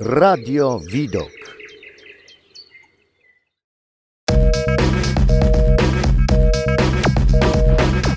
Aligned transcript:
Radio 0.00 0.80
Widok. 0.92 1.30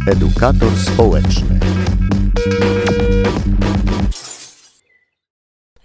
Edukator 0.07 0.71
społeczny. 0.77 1.59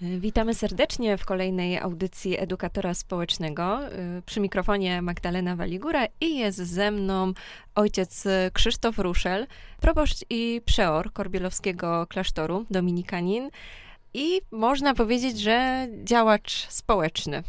Witamy 0.00 0.54
serdecznie 0.54 1.18
w 1.18 1.24
kolejnej 1.24 1.78
audycji 1.78 2.40
edukatora 2.40 2.94
społecznego. 2.94 3.78
Przy 4.26 4.40
mikrofonie 4.40 5.02
Magdalena 5.02 5.56
Waligura 5.56 6.06
i 6.20 6.38
jest 6.38 6.58
ze 6.58 6.90
mną 6.90 7.32
ojciec 7.74 8.24
Krzysztof 8.52 8.98
Ruszel, 8.98 9.46
proboszcz 9.80 10.24
i 10.30 10.60
przeor 10.64 11.12
Korbielowskiego 11.12 12.06
klasztoru, 12.06 12.64
dominikanin 12.70 13.50
i 14.14 14.40
można 14.50 14.94
powiedzieć, 14.94 15.40
że 15.40 15.88
działacz 16.04 16.66
społeczny. 16.68 17.42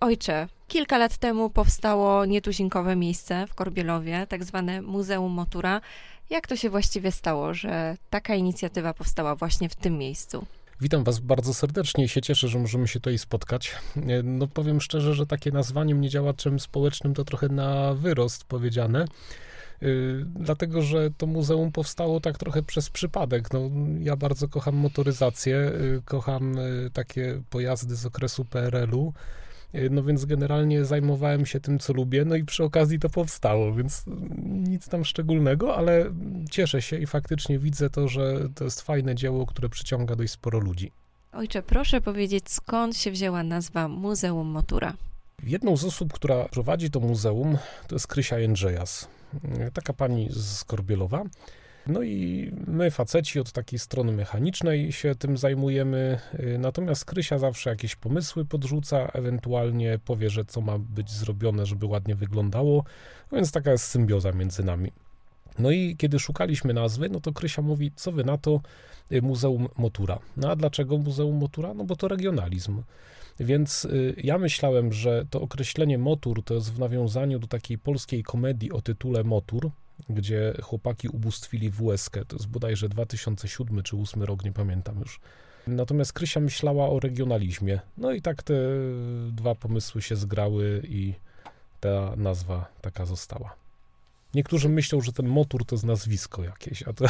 Ojcze, 0.00 0.48
kilka 0.68 0.98
lat 0.98 1.16
temu 1.18 1.50
powstało 1.50 2.24
nietuzinkowe 2.24 2.96
miejsce 2.96 3.46
w 3.46 3.54
Korbielowie, 3.54 4.26
tak 4.28 4.44
zwane 4.44 4.82
Muzeum 4.82 5.32
Motura. 5.32 5.80
Jak 6.30 6.46
to 6.46 6.56
się 6.56 6.70
właściwie 6.70 7.12
stało, 7.12 7.54
że 7.54 7.96
taka 8.10 8.34
inicjatywa 8.34 8.94
powstała 8.94 9.34
właśnie 9.34 9.68
w 9.68 9.76
tym 9.76 9.98
miejscu? 9.98 10.46
Witam 10.80 11.04
Was 11.04 11.18
bardzo 11.18 11.54
serdecznie 11.54 12.04
i 12.04 12.08
się 12.08 12.22
cieszę, 12.22 12.48
że 12.48 12.58
możemy 12.58 12.88
się 12.88 13.00
tutaj 13.00 13.18
spotkać. 13.18 13.76
No 14.24 14.46
powiem 14.46 14.80
szczerze, 14.80 15.14
że 15.14 15.26
takie 15.26 15.50
nazwanie 15.50 15.94
mnie 15.94 16.08
działaczem 16.08 16.60
społecznym 16.60 17.14
to 17.14 17.24
trochę 17.24 17.48
na 17.48 17.94
wyrost 17.94 18.44
powiedziane. 18.44 19.04
Yy, 19.82 20.26
dlatego, 20.34 20.82
że 20.82 21.10
to 21.10 21.26
muzeum 21.26 21.72
powstało 21.72 22.20
tak 22.20 22.38
trochę 22.38 22.62
przez 22.62 22.90
przypadek. 22.90 23.52
No, 23.52 23.60
ja 24.00 24.16
bardzo 24.16 24.48
kocham 24.48 24.74
motoryzację, 24.74 25.54
yy, 25.54 26.02
kocham 26.04 26.54
yy, 26.54 26.90
takie 26.92 27.42
pojazdy 27.50 27.96
z 27.96 28.06
okresu 28.06 28.44
PRL-u. 28.44 29.12
No 29.90 30.02
więc 30.02 30.24
generalnie 30.24 30.84
zajmowałem 30.84 31.46
się 31.46 31.60
tym, 31.60 31.78
co 31.78 31.92
lubię, 31.92 32.24
no 32.24 32.36
i 32.36 32.44
przy 32.44 32.64
okazji 32.64 32.98
to 32.98 33.10
powstało, 33.10 33.74
więc 33.74 34.04
nic 34.46 34.88
tam 34.88 35.04
szczególnego, 35.04 35.76
ale 35.76 36.12
cieszę 36.50 36.82
się 36.82 36.98
i 36.98 37.06
faktycznie 37.06 37.58
widzę 37.58 37.90
to, 37.90 38.08
że 38.08 38.48
to 38.54 38.64
jest 38.64 38.80
fajne 38.80 39.14
dzieło, 39.14 39.46
które 39.46 39.68
przyciąga 39.68 40.16
dość 40.16 40.32
sporo 40.32 40.58
ludzi. 40.58 40.92
Ojcze, 41.32 41.62
proszę 41.62 42.00
powiedzieć, 42.00 42.50
skąd 42.50 42.96
się 42.96 43.10
wzięła 43.10 43.42
nazwa 43.42 43.88
Muzeum 43.88 44.46
Motura? 44.46 44.94
Jedną 45.42 45.76
z 45.76 45.84
osób, 45.84 46.12
która 46.12 46.44
prowadzi 46.44 46.90
to 46.90 47.00
muzeum, 47.00 47.58
to 47.88 47.94
jest 47.94 48.06
Krysia 48.06 48.38
Jędrzejas. 48.38 49.08
Taka 49.72 49.92
pani 49.92 50.28
z 50.30 50.64
Korbielowa. 50.64 51.24
No 51.86 52.02
i 52.02 52.50
my, 52.66 52.90
faceci, 52.90 53.40
od 53.40 53.52
takiej 53.52 53.78
strony 53.78 54.12
mechanicznej 54.12 54.92
się 54.92 55.14
tym 55.14 55.36
zajmujemy. 55.36 56.18
Natomiast 56.58 57.04
Krysia 57.04 57.38
zawsze 57.38 57.70
jakieś 57.70 57.96
pomysły 57.96 58.44
podrzuca, 58.44 59.06
ewentualnie 59.06 59.98
powie, 60.04 60.30
że 60.30 60.44
co 60.44 60.60
ma 60.60 60.78
być 60.78 61.10
zrobione, 61.10 61.66
żeby 61.66 61.86
ładnie 61.86 62.14
wyglądało. 62.14 62.84
No 63.32 63.36
więc 63.36 63.52
taka 63.52 63.70
jest 63.70 63.84
symbioza 63.84 64.32
między 64.32 64.64
nami. 64.64 64.92
No 65.58 65.70
i 65.70 65.96
kiedy 65.96 66.18
szukaliśmy 66.18 66.74
nazwy, 66.74 67.08
no 67.08 67.20
to 67.20 67.32
Krysia 67.32 67.62
mówi, 67.62 67.92
co 67.96 68.12
wy 68.12 68.24
na 68.24 68.38
to 68.38 68.60
Muzeum 69.22 69.68
Motura. 69.78 70.18
No 70.36 70.50
a 70.50 70.56
dlaczego 70.56 70.98
Muzeum 70.98 71.36
Motura? 71.36 71.74
No 71.74 71.84
bo 71.84 71.96
to 71.96 72.08
regionalizm. 72.08 72.82
Więc 73.40 73.84
y, 73.84 74.14
ja 74.24 74.38
myślałem, 74.38 74.92
że 74.92 75.24
to 75.30 75.40
określenie 75.40 75.98
motur 75.98 76.44
to 76.44 76.54
jest 76.54 76.72
w 76.72 76.78
nawiązaniu 76.78 77.38
do 77.38 77.46
takiej 77.46 77.78
polskiej 77.78 78.22
komedii 78.22 78.72
o 78.72 78.82
tytule 78.82 79.24
Motur, 79.24 79.70
gdzie 80.08 80.54
chłopaki 80.62 81.08
ubóstwili 81.08 81.70
w 81.70 81.82
łezkę. 81.82 82.24
To 82.24 82.36
jest 82.36 82.48
bodajże 82.48 82.88
2007 82.88 83.82
czy 83.82 83.96
2008 83.96 84.22
rok, 84.22 84.44
nie 84.44 84.52
pamiętam 84.52 85.00
już. 85.00 85.20
Natomiast 85.66 86.12
Krysia 86.12 86.40
myślała 86.40 86.88
o 86.88 87.00
regionalizmie. 87.00 87.80
No 87.98 88.12
i 88.12 88.22
tak 88.22 88.42
te 88.42 88.54
dwa 89.32 89.54
pomysły 89.54 90.02
się 90.02 90.16
zgrały 90.16 90.82
i 90.88 91.14
ta 91.80 92.16
nazwa 92.16 92.66
taka 92.80 93.06
została. 93.06 93.56
Niektórzy 94.34 94.68
myślą, 94.68 95.00
że 95.00 95.12
ten 95.12 95.26
motor 95.26 95.64
to 95.64 95.74
jest 95.74 95.84
nazwisko 95.84 96.44
jakieś, 96.44 96.82
a 96.82 96.92
to 96.92 97.04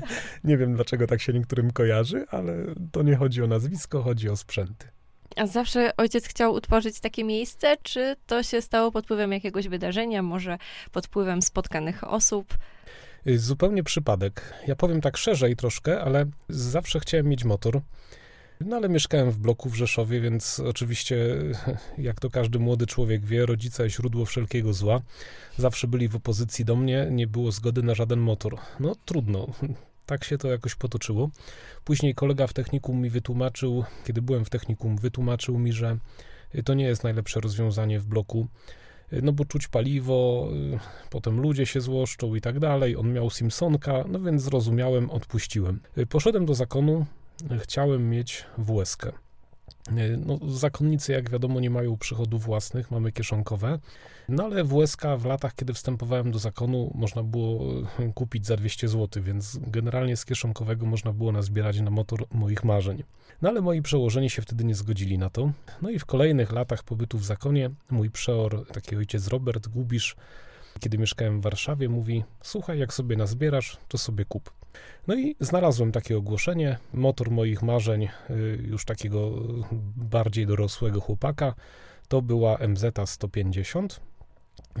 nie 0.44 0.56
wiem 0.56 0.74
dlaczego 0.74 1.06
tak 1.06 1.20
się 1.20 1.32
niektórym 1.32 1.70
kojarzy, 1.70 2.24
ale 2.30 2.56
to 2.92 3.02
nie 3.02 3.16
chodzi 3.16 3.42
o 3.42 3.46
nazwisko, 3.46 4.02
chodzi 4.02 4.28
o 4.28 4.36
sprzęty. 4.36 4.86
A 5.38 5.46
zawsze 5.46 5.96
ojciec 5.96 6.28
chciał 6.28 6.52
utworzyć 6.52 7.00
takie 7.00 7.24
miejsce, 7.24 7.76
czy 7.82 8.16
to 8.26 8.42
się 8.42 8.62
stało 8.62 8.92
pod 8.92 9.04
wpływem 9.04 9.32
jakiegoś 9.32 9.68
wydarzenia, 9.68 10.22
może 10.22 10.58
pod 10.92 11.06
wpływem 11.06 11.42
spotkanych 11.42 12.04
osób? 12.04 12.58
Y, 13.26 13.38
zupełnie 13.38 13.82
przypadek. 13.82 14.54
Ja 14.66 14.76
powiem 14.76 15.00
tak 15.00 15.16
szerzej 15.16 15.56
troszkę, 15.56 16.00
ale 16.00 16.26
zawsze 16.48 17.00
chciałem 17.00 17.26
mieć 17.26 17.44
motor. 17.44 17.80
No 18.60 18.76
ale 18.76 18.88
mieszkałem 18.88 19.30
w 19.30 19.38
bloku 19.38 19.70
w 19.70 19.74
Rzeszowie, 19.74 20.20
więc 20.20 20.60
oczywiście, 20.60 21.16
jak 21.98 22.20
to 22.20 22.30
każdy 22.30 22.58
młody 22.58 22.86
człowiek 22.86 23.24
wie, 23.24 23.46
rodzice 23.46 23.90
źródło 23.90 24.24
wszelkiego 24.24 24.72
zła. 24.72 25.00
Zawsze 25.56 25.86
byli 25.86 26.08
w 26.08 26.16
opozycji 26.16 26.64
do 26.64 26.76
mnie, 26.76 27.08
nie 27.10 27.26
było 27.26 27.52
zgody 27.52 27.82
na 27.82 27.94
żaden 27.94 28.20
motor. 28.20 28.56
No 28.80 28.94
trudno, 29.04 29.46
tak 30.08 30.24
się 30.24 30.38
to 30.38 30.48
jakoś 30.48 30.74
potoczyło. 30.74 31.30
Później 31.84 32.14
kolega 32.14 32.46
w 32.46 32.52
technikum 32.52 33.00
mi 33.00 33.10
wytłumaczył, 33.10 33.84
kiedy 34.04 34.22
byłem 34.22 34.44
w 34.44 34.50
technikum, 34.50 34.96
wytłumaczył 34.96 35.58
mi, 35.58 35.72
że 35.72 35.96
to 36.64 36.74
nie 36.74 36.84
jest 36.84 37.04
najlepsze 37.04 37.40
rozwiązanie 37.40 38.00
w 38.00 38.06
bloku, 38.06 38.48
no 39.22 39.32
bo 39.32 39.44
czuć 39.44 39.68
paliwo, 39.68 40.48
potem 41.10 41.40
ludzie 41.40 41.66
się 41.66 41.80
złoszczą 41.80 42.34
i 42.34 42.40
tak 42.40 42.58
dalej. 42.58 42.96
On 42.96 43.12
miał 43.12 43.30
Simpsonka, 43.30 44.04
no 44.08 44.20
więc 44.20 44.42
zrozumiałem, 44.42 45.10
odpuściłem. 45.10 45.80
Poszedłem 46.08 46.46
do 46.46 46.54
zakonu, 46.54 47.06
chciałem 47.58 48.10
mieć 48.10 48.44
WSK. 48.58 49.06
No, 50.26 50.38
zakonnicy, 50.48 51.12
jak 51.12 51.30
wiadomo, 51.30 51.60
nie 51.60 51.70
mają 51.70 51.96
przychodów 51.96 52.44
własnych, 52.44 52.90
mamy 52.90 53.12
kieszonkowe. 53.12 53.78
No 54.28 54.44
ale 54.44 54.64
WSK 54.64 55.02
w 55.18 55.24
latach, 55.24 55.54
kiedy 55.54 55.74
wstępowałem 55.74 56.32
do 56.32 56.38
zakonu, 56.38 56.90
można 56.94 57.22
było 57.22 57.64
e, 57.98 58.12
kupić 58.12 58.46
za 58.46 58.56
200 58.56 58.88
zł, 58.88 59.22
więc 59.22 59.58
generalnie 59.66 60.16
z 60.16 60.24
kieszonkowego 60.24 60.86
można 60.86 61.12
było 61.12 61.32
nazbierać 61.32 61.80
na 61.80 61.90
motor 61.90 62.24
moich 62.32 62.64
marzeń. 62.64 63.02
No 63.42 63.48
ale 63.48 63.60
moi 63.60 63.82
przełożeni 63.82 64.30
się 64.30 64.42
wtedy 64.42 64.64
nie 64.64 64.74
zgodzili 64.74 65.18
na 65.18 65.30
to. 65.30 65.52
No 65.82 65.90
i 65.90 65.98
w 65.98 66.04
kolejnych 66.04 66.52
latach 66.52 66.82
pobytu 66.82 67.18
w 67.18 67.24
zakonie 67.24 67.70
mój 67.90 68.10
przeor, 68.10 68.66
taki 68.72 68.96
ojciec 68.96 69.28
Robert 69.28 69.68
Gubisz, 69.68 70.16
kiedy 70.80 70.98
mieszkałem 70.98 71.40
w 71.40 71.42
Warszawie, 71.42 71.88
mówi: 71.88 72.24
Słuchaj, 72.42 72.78
jak 72.78 72.94
sobie 72.94 73.16
nazbierasz, 73.16 73.76
to 73.88 73.98
sobie 73.98 74.24
kup. 74.24 74.57
No 75.06 75.14
i 75.14 75.36
znalazłem 75.40 75.92
takie 75.92 76.16
ogłoszenie, 76.16 76.78
motor 76.92 77.30
moich 77.30 77.62
marzeń, 77.62 78.08
y, 78.30 78.58
już 78.62 78.84
takiego 78.84 79.30
bardziej 79.96 80.46
dorosłego 80.46 81.00
chłopaka, 81.00 81.54
to 82.08 82.22
była 82.22 82.58
MZ 82.68 82.84
150. 83.04 84.00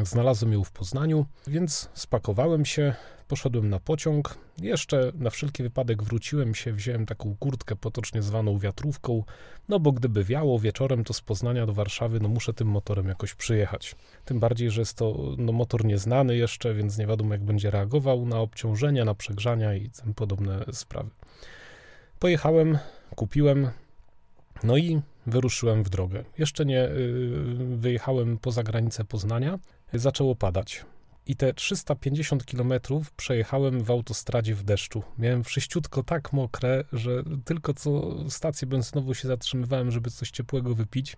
Znalazłem 0.02 0.52
ją 0.52 0.64
w 0.64 0.70
Poznaniu, 0.70 1.26
więc 1.46 1.88
spakowałem 1.94 2.64
się, 2.64 2.94
poszedłem 3.28 3.68
na 3.68 3.80
pociąg. 3.80 4.38
Jeszcze 4.58 5.12
na 5.14 5.30
wszelki 5.30 5.62
wypadek 5.62 6.02
wróciłem 6.02 6.54
się, 6.54 6.72
wziąłem 6.72 7.06
taką 7.06 7.36
kurtkę 7.38 7.76
potocznie 7.76 8.22
zwaną 8.22 8.58
wiatrówką, 8.58 9.24
no 9.68 9.80
bo 9.80 9.92
gdyby 9.92 10.24
wiało 10.24 10.58
wieczorem, 10.58 11.04
to 11.04 11.12
z 11.12 11.20
Poznania 11.20 11.66
do 11.66 11.72
Warszawy, 11.72 12.20
no 12.20 12.28
muszę 12.28 12.54
tym 12.54 12.68
motorem 12.68 13.08
jakoś 13.08 13.34
przyjechać. 13.34 13.94
Tym 14.24 14.40
bardziej, 14.40 14.70
że 14.70 14.80
jest 14.80 14.96
to 14.96 15.34
no, 15.38 15.52
motor 15.52 15.84
nieznany 15.84 16.36
jeszcze, 16.36 16.74
więc 16.74 16.98
nie 16.98 17.06
wiadomo 17.06 17.34
jak 17.34 17.44
będzie 17.44 17.70
reagował 17.70 18.26
na 18.26 18.40
obciążenia, 18.40 19.04
na 19.04 19.14
przegrzania 19.14 19.74
i 19.74 19.90
tym 19.90 20.14
podobne 20.14 20.64
sprawy. 20.72 21.10
Pojechałem, 22.18 22.78
kupiłem, 23.16 23.70
no 24.62 24.76
i 24.76 25.00
wyruszyłem 25.30 25.84
w 25.84 25.90
drogę. 25.90 26.24
Jeszcze 26.38 26.64
nie 26.64 26.84
y, 26.84 27.30
wyjechałem 27.76 28.38
poza 28.38 28.62
granicę 28.62 29.04
Poznania, 29.04 29.58
zaczęło 29.92 30.34
padać. 30.34 30.84
I 31.26 31.36
te 31.36 31.54
350 31.54 32.46
kilometrów 32.46 33.12
przejechałem 33.12 33.84
w 33.84 33.90
autostradzie 33.90 34.54
w 34.54 34.62
deszczu. 34.62 35.02
Miałem 35.18 35.44
wszyściutko 35.44 36.02
tak 36.02 36.32
mokre, 36.32 36.84
że 36.92 37.22
tylko 37.44 37.74
co 37.74 38.14
stację 38.30 38.68
benzynową 38.68 39.14
się 39.14 39.28
zatrzymywałem, 39.28 39.90
żeby 39.90 40.10
coś 40.10 40.30
ciepłego 40.30 40.74
wypić. 40.74 41.16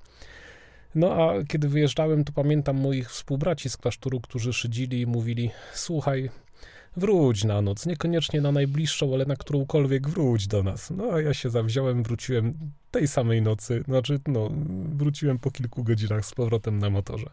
No 0.94 1.12
a 1.12 1.44
kiedy 1.44 1.68
wyjeżdżałem, 1.68 2.24
to 2.24 2.32
pamiętam 2.32 2.80
moich 2.80 3.10
współbraci 3.10 3.70
z 3.70 3.76
klasztoru, 3.76 4.20
którzy 4.20 4.52
szydzili 4.52 5.00
i 5.00 5.06
mówili: 5.06 5.50
Słuchaj, 5.74 6.30
wróć 6.96 7.44
na 7.44 7.62
noc, 7.62 7.86
niekoniecznie 7.86 8.40
na 8.40 8.52
najbliższą, 8.52 9.14
ale 9.14 9.24
na 9.26 9.36
którąkolwiek 9.36 10.08
wróć 10.08 10.46
do 10.46 10.62
nas. 10.62 10.90
No 10.90 11.04
a 11.12 11.20
ja 11.20 11.34
się 11.34 11.50
zawziąłem, 11.50 12.02
wróciłem 12.02 12.54
tej 12.90 13.08
samej 13.08 13.42
nocy, 13.42 13.84
znaczy 13.88 14.20
no, 14.26 14.50
wróciłem 14.94 15.38
po 15.38 15.50
kilku 15.50 15.84
godzinach 15.84 16.26
z 16.26 16.34
powrotem 16.34 16.78
na 16.78 16.90
motorze. 16.90 17.30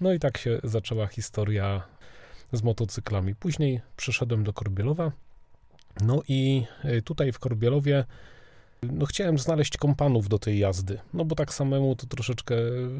No 0.00 0.12
i 0.12 0.18
tak 0.18 0.38
się 0.38 0.60
zaczęła 0.64 1.06
historia 1.06 1.82
z 2.52 2.62
motocyklami. 2.62 3.34
Później 3.34 3.80
przyszedłem 3.96 4.44
do 4.44 4.52
Korbielowa, 4.52 5.12
no 6.00 6.22
i 6.28 6.64
y, 6.84 7.02
tutaj 7.02 7.32
w 7.32 7.38
Korbielowie 7.38 8.04
no 8.92 9.06
chciałem 9.06 9.38
znaleźć 9.38 9.76
kompanów 9.76 10.28
do 10.28 10.38
tej 10.38 10.58
jazdy, 10.58 10.98
no 11.14 11.24
bo 11.24 11.34
tak 11.34 11.54
samemu 11.54 11.96
to 11.96 12.06
troszeczkę 12.06 12.54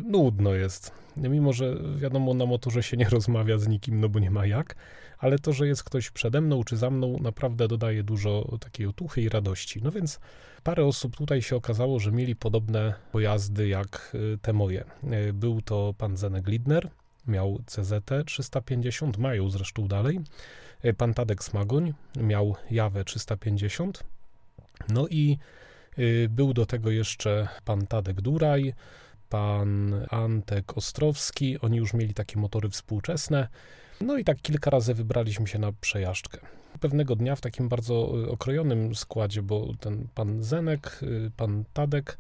nudno 0.04 0.54
jest. 0.54 0.92
Mimo, 1.16 1.52
że 1.52 1.76
wiadomo, 1.96 2.34
na 2.34 2.46
motorze 2.46 2.82
się 2.82 2.96
nie 2.96 3.08
rozmawia 3.08 3.58
z 3.58 3.68
nikim, 3.68 4.00
no 4.00 4.08
bo 4.08 4.18
nie 4.18 4.30
ma 4.30 4.46
jak, 4.46 4.76
ale 5.18 5.38
to, 5.38 5.52
że 5.52 5.66
jest 5.66 5.84
ktoś 5.84 6.10
przede 6.10 6.40
mną 6.40 6.64
czy 6.64 6.76
za 6.76 6.90
mną, 6.90 7.18
naprawdę 7.20 7.68
dodaje 7.68 8.02
dużo 8.02 8.58
takiej 8.60 8.86
otuchy 8.86 9.22
i 9.22 9.28
radości. 9.28 9.80
No 9.82 9.90
więc 9.90 10.20
parę 10.62 10.84
osób 10.84 11.16
tutaj 11.16 11.42
się 11.42 11.56
okazało, 11.56 12.00
że 12.00 12.12
mieli 12.12 12.36
podobne 12.36 12.94
pojazdy 13.12 13.68
jak 13.68 14.12
y, 14.14 14.38
te 14.42 14.52
moje. 14.52 14.84
Y, 15.28 15.32
był 15.32 15.62
to 15.62 15.94
pan 15.98 16.16
Zenek 16.16 16.48
Lidner, 16.48 16.88
miał 17.26 17.60
CZT 17.66 18.10
350, 18.26 19.18
mają 19.18 19.50
zresztą 19.50 19.88
dalej. 19.88 20.20
Y, 20.84 20.94
pan 20.94 21.14
Tadek 21.14 21.44
Smagoń 21.44 21.94
miał 22.16 22.56
Jawę 22.70 23.04
350. 23.04 24.04
No 24.88 25.06
i 25.10 25.38
był 26.28 26.54
do 26.54 26.66
tego 26.66 26.90
jeszcze 26.90 27.48
pan 27.64 27.86
Tadek 27.86 28.20
Duraj, 28.20 28.74
pan 29.28 29.94
Antek 30.10 30.78
Ostrowski. 30.78 31.58
Oni 31.60 31.76
już 31.76 31.94
mieli 31.94 32.14
takie 32.14 32.38
motory 32.38 32.68
współczesne. 32.68 33.48
No 34.00 34.18
i 34.18 34.24
tak 34.24 34.42
kilka 34.42 34.70
razy 34.70 34.94
wybraliśmy 34.94 35.46
się 35.46 35.58
na 35.58 35.72
przejażdżkę. 35.72 36.38
Pewnego 36.80 37.16
dnia 37.16 37.36
w 37.36 37.40
takim 37.40 37.68
bardzo 37.68 38.12
y, 38.24 38.30
okrojonym 38.30 38.94
składzie, 38.94 39.42
bo 39.42 39.74
ten 39.80 40.08
pan 40.14 40.42
Zenek, 40.42 41.00
y, 41.02 41.30
pan 41.36 41.64
Tadek, 41.72 42.18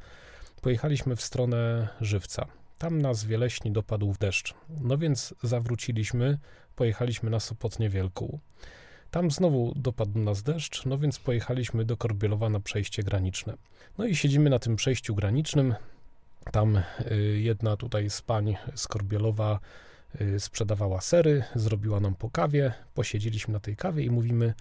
pojechaliśmy 0.62 1.16
w 1.16 1.22
stronę 1.22 1.88
Żywca. 2.00 2.46
Tam 2.78 3.02
nas 3.02 3.24
wieleśni 3.24 3.72
dopadł 3.72 4.12
w 4.12 4.18
deszcz. 4.18 4.54
No 4.80 4.98
więc 4.98 5.34
zawróciliśmy, 5.42 6.38
pojechaliśmy 6.76 7.30
na 7.30 7.40
Sopotnię 7.40 7.88
Wielką. 7.90 8.38
Tam 9.14 9.30
znowu 9.30 9.72
dopadł 9.76 10.18
nas 10.18 10.42
deszcz, 10.42 10.86
no 10.86 10.98
więc 10.98 11.18
pojechaliśmy 11.18 11.84
do 11.84 11.96
Korbielowa 11.96 12.48
na 12.50 12.60
przejście 12.60 13.02
graniczne. 13.02 13.54
No 13.98 14.04
i 14.04 14.16
siedzimy 14.16 14.50
na 14.50 14.58
tym 14.58 14.76
przejściu 14.76 15.14
granicznym. 15.14 15.74
Tam 16.52 16.76
y, 16.76 17.40
jedna 17.40 17.76
tutaj 17.76 18.10
z 18.10 18.22
pań 18.22 18.56
z 18.74 18.88
Korbielowa 18.88 19.60
Y, 20.20 20.40
sprzedawała 20.40 21.00
sery, 21.00 21.44
zrobiła 21.54 22.00
nam 22.00 22.14
po 22.14 22.30
kawie, 22.30 22.72
posiedzieliśmy 22.94 23.52
na 23.52 23.60
tej 23.60 23.76
kawie 23.76 24.04
i 24.04 24.10
mówimy, 24.10 24.54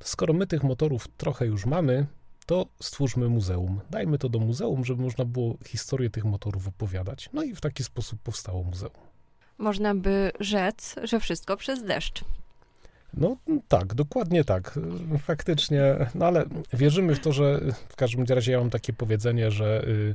skoro 0.00 0.34
my 0.34 0.46
tych 0.46 0.62
motorów 0.62 1.08
trochę 1.16 1.46
już 1.46 1.66
mamy, 1.66 2.06
to 2.46 2.66
stwórzmy 2.82 3.28
muzeum. 3.28 3.80
Dajmy 3.90 4.18
to 4.18 4.28
do 4.28 4.38
muzeum, 4.38 4.84
żeby 4.84 5.02
można 5.02 5.24
było 5.24 5.56
historię 5.66 6.10
tych 6.10 6.24
motorów 6.24 6.68
opowiadać. 6.68 7.30
No 7.32 7.42
i 7.42 7.54
w 7.54 7.60
taki 7.60 7.84
sposób 7.84 8.20
powstało 8.22 8.62
muzeum. 8.62 8.92
Można 9.58 9.94
by 9.94 10.32
rzec, 10.40 10.94
że 11.02 11.20
wszystko 11.20 11.56
przez 11.56 11.84
deszcz. 11.84 12.24
No 13.14 13.36
tak, 13.68 13.94
dokładnie 13.94 14.44
tak. 14.44 14.78
Faktycznie, 15.18 15.82
no 16.14 16.26
ale 16.26 16.44
wierzymy 16.72 17.14
w 17.14 17.20
to, 17.20 17.32
że 17.32 17.60
w 17.88 17.96
każdym 17.96 18.24
razie 18.24 18.52
ja 18.52 18.58
mam 18.58 18.70
takie 18.70 18.92
powiedzenie, 18.92 19.50
że 19.50 19.84
y, 19.88 20.14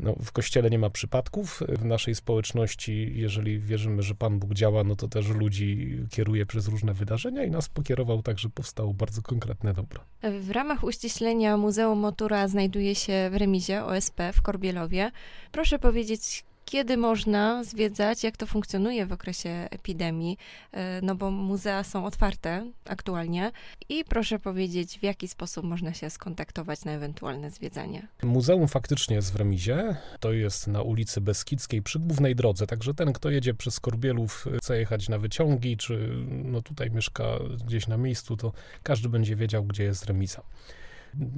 no, 0.00 0.14
w 0.24 0.32
Kościele 0.32 0.70
nie 0.70 0.78
ma 0.78 0.90
przypadków. 0.90 1.62
W 1.68 1.84
naszej 1.84 2.14
społeczności, 2.14 3.12
jeżeli 3.14 3.58
wierzymy, 3.58 4.02
że 4.02 4.14
Pan 4.14 4.38
Bóg 4.38 4.54
działa, 4.54 4.84
no 4.84 4.96
to 4.96 5.08
też 5.08 5.28
ludzi 5.28 5.98
kieruje 6.10 6.46
przez 6.46 6.68
różne 6.68 6.94
wydarzenia 6.94 7.44
i 7.44 7.50
nas 7.50 7.68
pokierował 7.68 8.22
tak, 8.22 8.38
że 8.38 8.48
powstało 8.48 8.94
bardzo 8.94 9.22
konkretne 9.22 9.74
dobro. 9.74 10.00
W 10.40 10.50
ramach 10.50 10.84
uściślenia 10.84 11.56
Muzeum 11.56 11.98
Motura 11.98 12.48
znajduje 12.48 12.94
się 12.94 13.30
w 13.32 13.36
remizie 13.36 13.84
OSP 13.84 14.20
w 14.32 14.42
Korbielowie. 14.42 15.10
Proszę 15.52 15.78
powiedzieć, 15.78 16.44
kiedy 16.68 16.96
można 16.96 17.64
zwiedzać, 17.64 18.24
jak 18.24 18.36
to 18.36 18.46
funkcjonuje 18.46 19.06
w 19.06 19.12
okresie 19.12 19.50
epidemii, 19.70 20.38
e, 20.72 21.00
no 21.02 21.14
bo 21.14 21.30
muzea 21.30 21.84
są 21.84 22.04
otwarte 22.04 22.66
aktualnie 22.84 23.52
i 23.88 24.04
proszę 24.04 24.38
powiedzieć, 24.38 24.98
w 24.98 25.02
jaki 25.02 25.28
sposób 25.28 25.64
można 25.64 25.94
się 25.94 26.10
skontaktować 26.10 26.84
na 26.84 26.92
ewentualne 26.92 27.50
zwiedzanie. 27.50 28.08
Muzeum 28.22 28.68
faktycznie 28.68 29.16
jest 29.16 29.32
w 29.32 29.36
Remizie, 29.36 29.96
to 30.20 30.32
jest 30.32 30.66
na 30.66 30.82
ulicy 30.82 31.20
Beskidzkiej 31.20 31.82
przy 31.82 31.98
głównej 31.98 32.34
drodze, 32.34 32.66
także 32.66 32.94
ten, 32.94 33.12
kto 33.12 33.30
jedzie 33.30 33.54
przez 33.54 33.80
Korbielów, 33.80 34.46
chce 34.58 34.78
jechać 34.78 35.08
na 35.08 35.18
wyciągi, 35.18 35.76
czy 35.76 36.08
no 36.28 36.62
tutaj 36.62 36.90
mieszka 36.90 37.24
gdzieś 37.66 37.86
na 37.86 37.96
miejscu, 37.96 38.36
to 38.36 38.52
każdy 38.82 39.08
będzie 39.08 39.36
wiedział, 39.36 39.64
gdzie 39.64 39.84
jest 39.84 40.06
Remiza. 40.06 40.42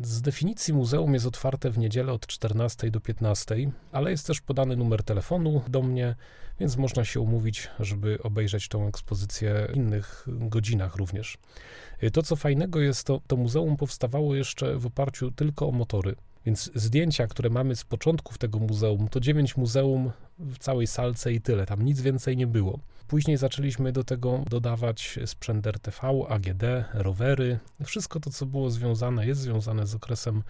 Z 0.03 0.21
definicji 0.21 0.75
muzeum 0.75 1.15
jest 1.15 1.27
otwarte 1.27 1.71
w 1.71 1.79
niedzielę 1.79 2.13
od 2.13 2.27
14 2.27 2.91
do 2.91 3.01
15, 3.01 3.57
ale 3.93 4.11
jest 4.11 4.27
też 4.27 4.41
podany 4.41 4.77
numer 4.77 5.03
telefonu 5.03 5.63
do 5.69 5.83
mnie, 5.83 6.17
więc 6.61 6.77
można 6.77 7.05
się 7.05 7.21
umówić, 7.21 7.69
żeby 7.81 8.23
obejrzeć 8.23 8.69
tą 8.69 8.87
ekspozycję 8.87 9.69
w 9.73 9.77
innych 9.77 10.27
godzinach 10.27 10.97
również. 10.97 11.39
To, 12.13 12.23
co 12.23 12.37
fajnego 12.37 12.81
jest, 12.81 13.07
to, 13.07 13.21
to 13.27 13.37
muzeum 13.37 13.77
powstawało 13.77 14.35
jeszcze 14.35 14.77
w 14.77 14.87
oparciu 14.87 15.31
tylko 15.31 15.69
o 15.69 15.73
motory. 15.73 16.17
Więc 16.47 16.71
zdjęcia, 16.75 17.27
które 17.27 17.51
mamy 17.51 17.77
z 17.77 17.85
początków 17.85 18.39
tego 18.39 18.59
muzeum, 18.59 19.09
to 19.09 19.21
dziewięć 19.21 19.57
muzeum 19.57 20.11
w 20.41 20.59
całej 20.59 20.87
salce 20.87 21.33
i 21.33 21.41
tyle. 21.41 21.67
Tam 21.67 21.83
nic 21.83 22.01
więcej 22.01 22.37
nie 22.37 22.47
było. 22.47 22.79
Później 23.09 23.37
zaczęliśmy 23.37 23.93
do 23.93 24.05
tego 24.05 24.45
dodawać 24.51 25.19
sprzęt 25.27 25.67
RTV, 25.67 26.01
AGD, 26.29 26.63
rowery. 26.95 27.59
Wszystko 27.85 28.21
to, 28.21 28.31
co 28.31 28.47
było 28.47 28.71
związane, 28.71 29.27
jest 29.27 29.41
związane 29.41 29.87
z 29.87 29.95
okresem 29.95 30.43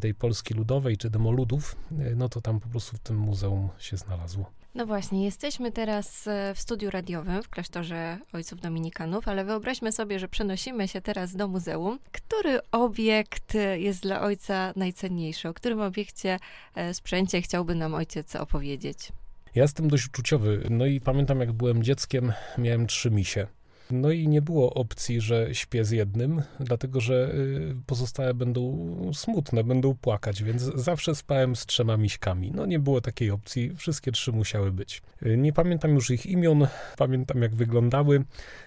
tej 0.00 0.14
Polski 0.14 0.54
Ludowej 0.54 0.96
czy 0.96 1.10
demoludów, 1.10 1.76
no 2.16 2.28
to 2.28 2.40
tam 2.40 2.60
po 2.60 2.68
prostu 2.68 2.96
w 2.96 3.00
tym 3.00 3.16
muzeum 3.16 3.68
się 3.78 3.96
znalazło. 3.96 4.50
No 4.76 4.86
właśnie, 4.86 5.24
jesteśmy 5.24 5.72
teraz 5.72 6.26
e, 6.26 6.54
w 6.54 6.60
studiu 6.60 6.90
radiowym 6.90 7.42
w 7.42 7.48
klasztorze 7.48 8.18
Ojców 8.32 8.60
Dominikanów, 8.60 9.28
ale 9.28 9.44
wyobraźmy 9.44 9.92
sobie, 9.92 10.18
że 10.18 10.28
przenosimy 10.28 10.88
się 10.88 11.00
teraz 11.00 11.36
do 11.36 11.48
muzeum. 11.48 11.98
Który 12.12 12.58
obiekt 12.72 13.56
jest 13.76 14.02
dla 14.02 14.20
ojca 14.20 14.72
najcenniejszy? 14.76 15.48
O 15.48 15.54
którym 15.54 15.80
obiekcie, 15.80 16.38
e, 16.74 16.94
sprzęcie 16.94 17.42
chciałby 17.42 17.74
nam 17.74 17.94
ojciec 17.94 18.36
opowiedzieć? 18.36 19.12
Ja 19.54 19.62
jestem 19.62 19.88
dość 19.88 20.06
uczuciowy. 20.06 20.66
No 20.70 20.86
i 20.86 21.00
pamiętam, 21.00 21.40
jak 21.40 21.52
byłem 21.52 21.82
dzieckiem, 21.82 22.32
miałem 22.58 22.86
trzy 22.86 23.10
misie. 23.10 23.46
No 23.90 24.10
i 24.10 24.28
nie 24.28 24.42
było 24.42 24.74
opcji, 24.74 25.20
że 25.20 25.54
śpię 25.54 25.84
z 25.84 25.90
jednym, 25.90 26.42
dlatego 26.60 27.00
że 27.00 27.34
y, 27.34 27.76
pozostałe 27.86 28.34
będą 28.34 28.88
smutne, 29.14 29.64
będą 29.64 29.94
płakać, 29.94 30.42
więc 30.42 30.62
zawsze 30.62 31.14
spałem 31.14 31.56
z 31.56 31.66
trzema 31.66 31.96
miśkami. 31.96 32.52
No 32.54 32.66
nie 32.66 32.78
było 32.78 33.00
takiej 33.00 33.30
opcji, 33.30 33.76
wszystkie 33.76 34.12
trzy 34.12 34.32
musiały 34.32 34.72
być. 34.72 35.02
Y, 35.22 35.36
nie 35.36 35.52
pamiętam 35.52 35.94
już 35.94 36.10
ich 36.10 36.26
imion, 36.26 36.66
pamiętam 36.98 37.42
jak 37.42 37.54
wyglądały, 37.54 38.24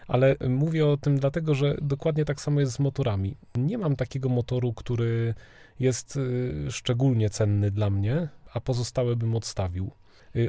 ale 0.08 0.36
mówię 0.50 0.88
o 0.88 0.98
tym 0.98 1.20
dlatego, 1.20 1.56
że 1.56 1.76
dokładnie 1.82 2.26
tak 2.26 2.42
samo 2.42 2.60
jest 2.60 2.74
z 2.74 2.80
motorami. 2.80 3.36
Nie 3.56 3.78
mam 3.78 3.96
takiego 3.96 4.30
motoru, 4.30 4.74
który 4.74 5.34
jest 5.80 6.16
y, 6.16 6.68
szczególnie 6.70 7.30
cenny 7.30 7.72
dla 7.72 7.90
mnie, 7.90 8.28
a 8.54 8.62
pozostałe 8.62 9.16
bym 9.16 9.36
odstawił. 9.36 9.92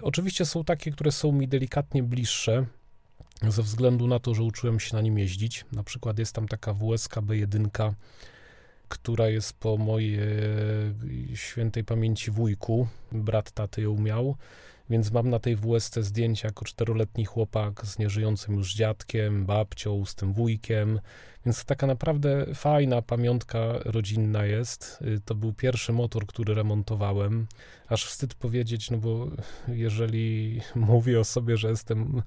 Oczywiście 0.03 0.45
są 0.45 0.65
takie, 0.65 0.91
które 0.91 1.13
są 1.13 1.33
mi 1.33 1.49
delikatnie 1.49 2.03
bliższe, 2.03 2.67
ze 3.49 3.63
względu 3.63 4.07
na 4.07 4.19
to, 4.19 4.35
że 4.35 4.43
uczyłem 4.43 4.81
się 4.81 4.97
na 4.97 5.03
nim 5.03 5.19
jeździć. 5.19 5.65
Na 5.73 5.83
przykład 5.83 6.19
jest 6.19 6.33
tam 6.33 6.49
taka 6.49 6.75
WSK 6.75 7.17
B1, 7.17 7.93
która 8.89 9.29
jest 9.29 9.53
po 9.53 9.77
mojej 9.77 10.19
świętej 11.35 11.85
pamięci 11.85 12.31
wujku. 12.31 12.89
Brat 13.13 13.51
taty 13.51 13.83
ją 13.83 13.99
miał, 13.99 14.37
więc 14.91 15.13
mam 15.13 15.31
na 15.31 15.39
tej 15.39 15.57
WSC 15.57 15.99
zdjęcia 15.99 16.49
jako 16.49 16.65
czteroletni 16.65 17.25
chłopak 17.25 17.87
z 17.87 17.99
nieżyjącym 17.99 18.55
już 18.55 18.75
dziadkiem, 18.75 19.47
babcią, 19.47 20.05
z 20.05 20.15
tym 20.15 20.33
wujkiem. 20.33 21.01
Więc 21.47 21.65
taka 21.65 21.87
naprawdę 21.87 22.47
fajna 22.55 23.03
pamiątka 23.03 23.79
rodzinna 23.85 24.45
jest. 24.45 24.99
Y, 25.03 25.21
to 25.25 25.35
był 25.35 25.53
pierwszy 25.53 25.93
motor, 25.93 26.27
który 26.27 26.55
remontowałem. 26.55 27.47
Aż 27.89 28.05
wstyd 28.05 28.35
powiedzieć, 28.35 28.91
no 28.91 28.99
bo 28.99 29.29
jeżeli 29.69 30.61
mówię 30.75 31.21
o 31.21 31.25
sobie, 31.25 31.57
że 31.57 31.69
jestem 31.69 32.23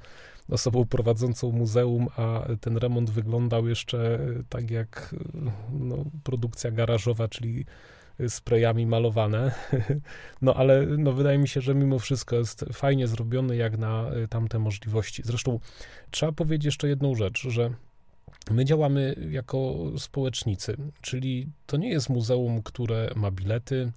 osobą 0.50 0.86
prowadzącą 0.86 1.52
muzeum, 1.52 2.08
a 2.18 2.48
ten 2.62 2.78
remont 2.78 3.10
wyglądał 3.10 3.68
jeszcze 3.68 4.20
tak 4.50 4.72
jak 4.72 5.16
no, 5.72 6.06
produkcja 6.24 6.72
garażowa, 6.72 7.28
czyli 7.28 7.66
sprayami 8.28 8.86
malowane. 8.86 9.52
No 10.42 10.54
ale 10.54 10.86
no, 10.86 11.14
wydaje 11.14 11.38
mi 11.38 11.48
się, 11.48 11.62
że 11.62 11.76
mimo 11.76 12.00
wszystko 12.00 12.36
jest 12.36 12.66
fajnie 12.74 13.08
zrobiony 13.08 13.56
jak 13.56 13.78
na 13.78 14.06
tamte 14.30 14.60
możliwości. 14.60 15.22
Zresztą 15.26 15.60
trzeba 16.12 16.32
powiedzieć 16.32 16.66
jeszcze 16.66 16.88
jedną 16.88 17.16
rzecz, 17.16 17.48
że 17.50 17.70
My 18.52 18.66
działamy 18.66 19.16
jako 19.32 19.76
społecznicy, 19.98 20.78
czyli 21.02 21.48
to 21.66 21.78
nie 21.78 21.90
jest 21.90 22.10
muzeum, 22.10 22.64
które 22.64 23.10
ma 23.16 23.32
bilety, 23.32 23.92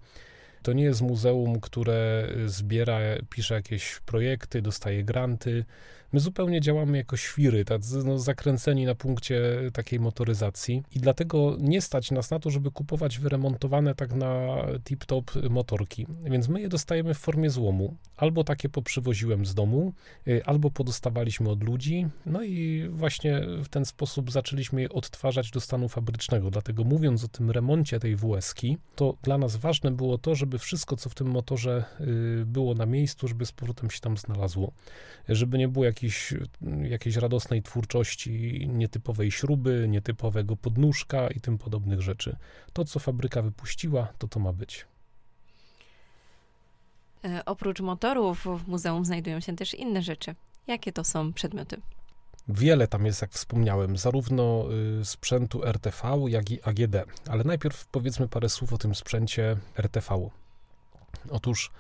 to 0.63 0.73
nie 0.73 0.85
jest 0.85 1.03
muzeum, 1.03 1.61
które 1.61 2.29
zbiera, 2.47 2.99
pisze 3.31 3.55
jakieś 3.55 4.01
projekty, 4.07 4.63
dostaje 4.63 5.05
granty. 5.05 5.65
My 6.13 6.21
zupełnie 6.21 6.61
działamy 6.61 6.97
jako 6.99 7.17
świry, 7.17 7.65
tacy 7.65 8.05
no, 8.05 8.19
zakręceni 8.19 8.87
na 8.87 8.95
punkcie 8.95 9.41
takiej 9.73 10.01
motoryzacji 10.01 10.83
i 10.93 11.01
dlatego 11.01 11.57
nie 11.61 11.81
stać 11.81 12.11
nas 12.11 12.31
na 12.31 12.39
to, 12.39 12.51
żeby 12.51 12.71
kupować 12.71 13.19
wyremontowane 13.19 13.95
tak 13.95 14.15
na 14.15 14.57
tip-top 14.85 15.51
motorki. 15.51 16.07
Więc 16.25 16.49
my 16.49 16.61
je 16.61 16.69
dostajemy 16.69 17.15
w 17.15 17.19
formie 17.19 17.51
złomu. 17.51 17.97
Albo 18.17 18.45
takie 18.45 18.69
poprzywoziłem 18.69 19.47
z 19.47 19.55
domu, 19.55 19.93
y, 20.29 20.45
albo 20.45 20.71
podostawaliśmy 20.71 21.51
od 21.51 21.65
ludzi. 21.65 22.07
No 22.27 22.43
i 22.43 22.89
właśnie 22.91 23.41
w 23.65 23.69
ten 23.69 23.85
sposób 23.85 24.33
zaczęliśmy 24.33 24.81
je 24.81 24.89
odtwarzać 24.89 25.51
do 25.51 25.61
stanu 25.61 25.89
fabrycznego. 25.89 26.51
Dlatego 26.51 26.85
mówiąc 26.85 27.25
o 27.25 27.29
tym 27.29 27.51
remoncie 27.51 28.01
tej 28.01 28.17
WS-ki, 28.17 28.79
to 28.97 29.17
dla 29.23 29.39
nas 29.39 29.57
ważne 29.57 29.91
było 29.91 30.19
to, 30.19 30.35
żeby 30.35 30.59
wszystko, 30.59 30.97
co 30.97 31.11
w 31.11 31.15
tym 31.15 31.27
motorze 31.27 31.85
było 32.47 32.75
na 32.75 32.87
miejscu, 32.87 33.29
żeby 33.29 33.47
z 33.47 33.53
powrotem 33.53 33.91
się 33.91 34.01
tam 34.01 34.17
znalazło. 34.17 34.73
Żeby 35.29 35.59
nie 35.59 35.69
było 35.69 35.85
jakiejś, 36.07 36.35
jakiejś 36.91 37.17
radosnej 37.17 37.63
twórczości, 37.63 38.69
nietypowej 38.73 39.31
śruby, 39.31 39.87
nietypowego 39.89 40.57
podnóżka 40.57 41.29
i 41.29 41.41
tym 41.41 41.59
podobnych 41.59 42.01
rzeczy. 42.01 42.37
To, 42.73 42.85
co 42.85 43.01
fabryka 43.01 43.43
wypuściła, 43.43 44.09
to 44.19 44.29
to 44.29 44.41
ma 44.41 44.53
być. 44.53 44.87
E, 47.25 47.45
oprócz 47.45 47.81
motorów 47.81 48.45
w 48.45 48.69
muzeum 48.69 49.05
znajdują 49.05 49.41
się 49.41 49.57
też 49.57 49.75
inne 49.75 50.03
rzeczy. 50.03 50.35
Jakie 50.67 50.93
to 50.93 51.05
są 51.05 51.33
przedmioty? 51.33 51.81
Wiele 52.49 52.89
tam 52.89 53.07
jest, 53.07 53.23
jak 53.23 53.31
wspomniałem, 53.31 53.97
zarówno 53.97 54.65
y, 55.01 55.05
sprzętu 55.05 55.65
RTV, 55.65 56.17
jak 56.29 56.51
i 56.51 56.63
AGD. 56.63 56.97
Ale 57.29 57.45
najpierw 57.45 57.87
powiedzmy 57.87 58.29
parę 58.29 58.49
słów 58.49 58.73
o 58.73 58.79
tym 58.79 58.95
sprzęcie 58.95 59.57
RTV. 59.79 60.29
Otóż 61.31 61.71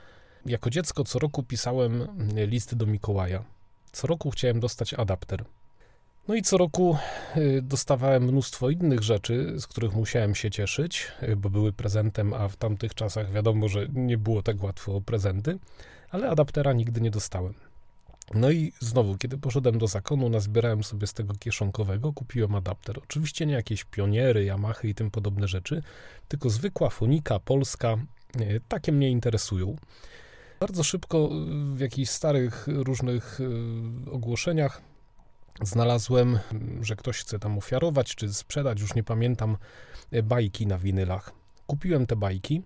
jako 0.47 0.71
dziecko 0.71 1.05
co 1.05 1.19
roku 1.19 1.43
pisałem 1.43 2.07
listy 2.47 2.77
do 2.77 2.87
Mikołaja. 2.87 3.56
Co 3.97 4.07
roku 4.07 4.31
chciałem 4.31 4.61
dostać 4.61 4.95
adapter. 4.95 5.45
No 6.29 6.35
i 6.35 6.43
co 6.43 6.59
roku 6.59 6.97
y, 7.37 7.63
dostawałem 7.63 8.23
mnóstwo 8.23 8.71
innych 8.71 9.03
rzeczy, 9.03 9.55
z 9.61 9.67
których 9.67 9.93
musiałem 9.93 10.35
się 10.35 10.51
cieszyć, 10.51 11.13
y, 11.23 11.37
bo 11.37 11.51
były 11.51 11.73
prezentem, 11.73 12.35
a 12.35 12.49
w 12.49 12.57
tamtych 12.57 12.95
czasach 12.95 13.33
wiadomo, 13.33 13.69
że 13.69 13.87
nie 13.93 14.19
było 14.19 14.43
tak 14.43 14.63
łatwo 14.63 14.97
o 14.97 15.01
prezenty, 15.01 15.59
ale 16.11 16.29
adaptera 16.31 16.73
nigdy 16.73 17.01
nie 17.01 17.11
dostałem. 17.11 17.55
No 18.35 18.51
i 18.51 18.73
znowu, 18.81 19.19
kiedy 19.19 19.39
poszedłem 19.39 19.79
do 19.79 19.87
zakonu, 19.87 20.29
nazbierałem 20.29 20.85
sobie 20.85 21.07
z 21.07 21.13
tego 21.13 21.35
kieszonkowego, 21.35 22.13
kupiłem 22.13 22.55
adapter. 22.55 22.99
Oczywiście 22.99 23.47
nie 23.47 23.55
jakieś 23.55 23.85
pioniery, 23.85 24.45
Yamaha 24.45 24.81
i 24.83 24.95
tym 24.95 25.11
podobne 25.11 25.49
rzeczy, 25.49 25.83
tylko 26.29 26.51
zwykła 26.51 26.91
fonika 26.91 27.41
polska, 27.41 27.97
y, 28.41 28.61
takie 28.69 28.93
mnie 28.93 29.11
interesują. 29.11 29.77
Bardzo 30.61 30.83
szybko 30.83 31.31
w 31.73 31.81
jakichś 31.81 32.11
starych 32.11 32.67
różnych 32.69 33.39
ogłoszeniach 34.13 34.83
znalazłem, 35.63 36.39
że 36.81 36.97
ktoś 36.97 37.19
chce 37.19 37.39
tam 37.39 37.59
ofiarować 37.59 38.15
czy 38.15 38.35
sprzedać, 38.35 38.81
już 38.81 38.95
nie 38.95 39.03
pamiętam, 39.03 39.57
e, 40.13 40.23
bajki 40.23 40.67
na 40.67 40.79
winylach. 40.79 41.33
Kupiłem 41.67 42.07
te 42.07 42.17
bajki, 42.17 42.63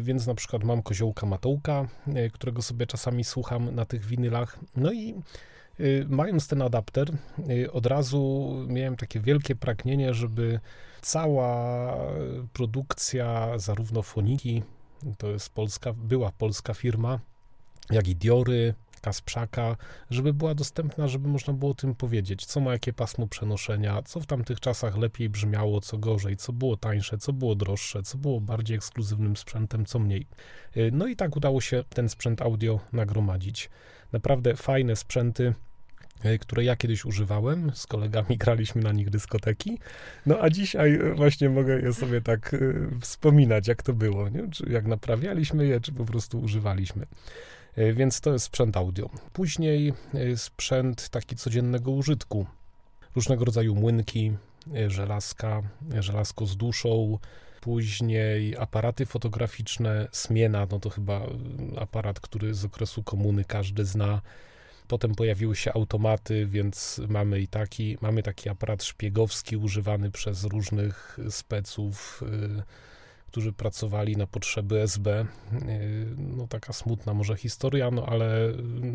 więc 0.00 0.26
na 0.26 0.34
przykład 0.34 0.64
mam 0.64 0.82
koziołka 0.82 1.26
Matołka, 1.26 1.88
którego 2.32 2.62
sobie 2.62 2.86
czasami 2.86 3.24
słucham 3.24 3.74
na 3.74 3.84
tych 3.84 4.04
winylach. 4.04 4.58
No 4.76 4.92
i 4.92 5.14
mając 6.08 6.48
ten 6.48 6.62
adapter, 6.62 7.08
od 7.72 7.86
razu 7.86 8.54
miałem 8.68 8.96
takie 8.96 9.20
wielkie 9.20 9.56
pragnienie, 9.56 10.14
żeby 10.14 10.60
cała 11.02 11.94
produkcja, 12.52 13.58
zarówno 13.58 14.02
Foniki, 14.02 14.62
to 15.18 15.28
jest 15.28 15.50
polska, 15.50 15.92
była 15.92 16.32
polska 16.32 16.74
firma, 16.74 17.20
jak 17.90 18.08
i 18.08 18.16
Diory, 18.16 18.74
Kasprzaka, 19.00 19.76
żeby 20.10 20.32
była 20.32 20.54
dostępna, 20.54 21.08
żeby 21.08 21.28
można 21.28 21.52
było 21.52 21.70
o 21.70 21.74
tym 21.74 21.94
powiedzieć, 21.94 22.46
co 22.46 22.60
ma 22.60 22.72
jakie 22.72 22.92
pasmo 22.92 23.26
przenoszenia, 23.26 24.02
co 24.02 24.20
w 24.20 24.26
tamtych 24.26 24.60
czasach 24.60 24.96
lepiej 24.96 25.28
brzmiało, 25.28 25.80
co 25.80 25.98
gorzej, 25.98 26.36
co 26.36 26.52
było 26.52 26.76
tańsze, 26.76 27.18
co 27.18 27.32
było 27.32 27.54
droższe, 27.54 28.02
co 28.02 28.18
było 28.18 28.40
bardziej 28.40 28.76
ekskluzywnym 28.76 29.36
sprzętem, 29.36 29.86
co 29.86 29.98
mniej. 29.98 30.26
Y, 30.76 30.90
no 30.92 31.06
i 31.06 31.16
tak 31.16 31.36
udało 31.36 31.60
się 31.60 31.84
ten 31.88 32.08
sprzęt 32.08 32.42
audio 32.42 32.80
nagromadzić. 32.92 33.70
Naprawdę 34.12 34.56
fajne 34.56 34.96
sprzęty, 34.96 35.54
które 36.40 36.64
ja 36.64 36.76
kiedyś 36.76 37.04
używałem, 37.04 37.70
z 37.74 37.86
kolegami 37.86 38.36
graliśmy 38.44 38.82
na 38.82 38.92
nich 38.92 39.10
dyskoteki, 39.10 39.78
no 40.26 40.38
a 40.40 40.50
dzisiaj 40.50 40.98
właśnie 41.14 41.50
mogę 41.50 41.80
je 41.80 41.92
sobie 41.92 42.20
tak 42.20 42.54
y, 42.54 42.90
wspominać, 43.00 43.68
jak 43.68 43.82
to 43.82 43.92
było, 43.92 44.28
nie? 44.28 44.50
czy 44.50 44.64
jak 44.70 44.86
naprawialiśmy 44.86 45.66
je, 45.66 45.80
czy 45.80 45.92
po 45.92 46.04
prostu 46.04 46.40
używaliśmy. 46.40 47.06
E, 47.78 47.92
więc 47.92 48.20
to 48.20 48.32
jest 48.32 48.44
sprzęt 48.44 48.76
audio. 48.76 49.10
Później 49.32 49.92
e, 50.14 50.36
sprzęt 50.36 51.08
taki 51.08 51.36
codziennego 51.36 51.90
użytku. 51.90 52.46
Różnego 53.14 53.44
rodzaju 53.44 53.74
młynki, 53.74 54.32
e, 54.76 54.90
żelazka, 54.90 55.62
żelazko 55.98 56.46
z 56.46 56.56
duszą, 56.56 57.18
później 57.60 58.56
aparaty 58.56 59.06
fotograficzne, 59.06 60.08
Smiena, 60.12 60.66
no 60.70 60.80
to 60.80 60.90
chyba 60.90 61.20
aparat, 61.76 62.20
który 62.20 62.54
z 62.54 62.64
okresu 62.64 63.02
komuny 63.02 63.44
każdy 63.44 63.84
zna. 63.84 64.20
Potem 64.88 65.14
pojawiły 65.14 65.56
się 65.56 65.72
automaty, 65.72 66.46
więc 66.46 67.00
mamy 67.08 67.40
i 67.40 67.48
taki, 67.48 67.98
mamy 68.00 68.22
taki 68.22 68.48
aparat 68.48 68.84
szpiegowski 68.84 69.56
używany 69.56 70.10
przez 70.10 70.44
różnych 70.44 71.18
speców, 71.30 72.22
którzy 73.28 73.52
pracowali 73.52 74.16
na 74.16 74.26
potrzeby 74.26 74.82
SB. 74.82 75.26
Yy, 75.52 75.60
no 76.16 76.46
taka 76.46 76.72
smutna 76.72 77.14
może 77.14 77.36
historia, 77.36 77.90
no 77.90 78.06
ale 78.06 78.52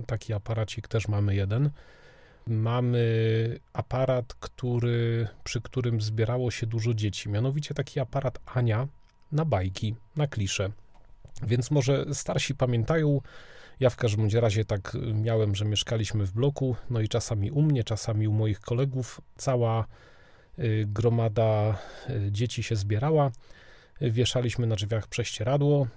taki 0.07 0.33
aparacik 0.33 0.88
też 0.88 1.07
mamy 1.07 1.35
jeden. 1.35 1.69
Mamy 2.47 3.05
aparat, 3.73 4.33
który, 4.33 5.27
przy 5.43 5.62
którym 5.62 6.01
zbierało 6.01 6.51
się 6.51 6.67
dużo 6.67 6.93
dzieci, 6.93 7.29
mianowicie 7.29 7.73
taki 7.73 8.00
aparat 8.00 8.39
Ania 8.45 8.88
na 9.31 9.45
bajki, 9.45 9.95
na 10.15 10.27
klisze. 10.27 10.71
Więc 11.43 11.71
może 11.71 12.05
starsi 12.13 12.55
pamiętają, 12.55 13.21
ja 13.80 13.89
w 13.89 13.96
każdym 13.96 14.30
razie 14.34 14.65
tak 14.65 14.98
miałem, 15.13 15.56
że 15.56 15.65
mieszkaliśmy 15.65 16.25
w 16.25 16.32
bloku, 16.32 16.75
no 16.89 17.01
i 17.01 17.10
czasami 17.10 17.51
u 17.51 17.62
mnie, 17.62 17.84
czasami 17.84 18.27
u 18.27 18.34
moich 18.34 18.60
kolegów 18.60 19.22
cała 19.38 19.86
y, 20.60 20.86
gromada 20.88 21.77
y, 22.10 22.32
dzieci 22.32 22.63
się 22.63 22.75
zbierała 22.75 23.32
wieszaliśmy 24.01 24.68
na 24.68 24.75
drzwiach 24.75 25.08
prześcieradło, 25.08 25.88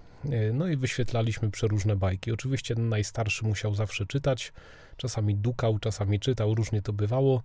no 0.53 0.69
i 0.69 0.77
wyświetlaliśmy 0.77 1.51
przeróżne 1.51 1.97
bajki. 1.97 2.33
Oczywiście 2.33 2.75
najstarszy 2.75 3.45
musiał 3.45 3.75
zawsze 3.75 4.07
czytać, 4.07 4.53
czasami 4.97 5.35
dukał, 5.35 5.79
czasami 5.79 6.21
czytał, 6.21 6.55
różnie 6.55 6.83
to 6.83 6.93
bywało, 6.93 7.43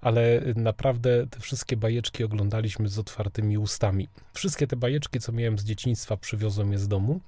ale 0.00 0.42
naprawdę 0.56 1.26
te 1.26 1.40
wszystkie 1.40 1.76
bajeczki 1.76 2.24
oglądaliśmy 2.24 2.88
z 2.88 2.98
otwartymi 2.98 3.58
ustami. 3.58 4.08
Wszystkie 4.32 4.66
te 4.66 4.76
bajeczki, 4.76 5.20
co 5.20 5.32
miałem 5.32 5.58
z 5.58 5.64
dzieciństwa, 5.64 6.16
przywiozłem 6.16 6.72
je 6.72 6.78
z 6.78 6.88
domu. 6.88 7.20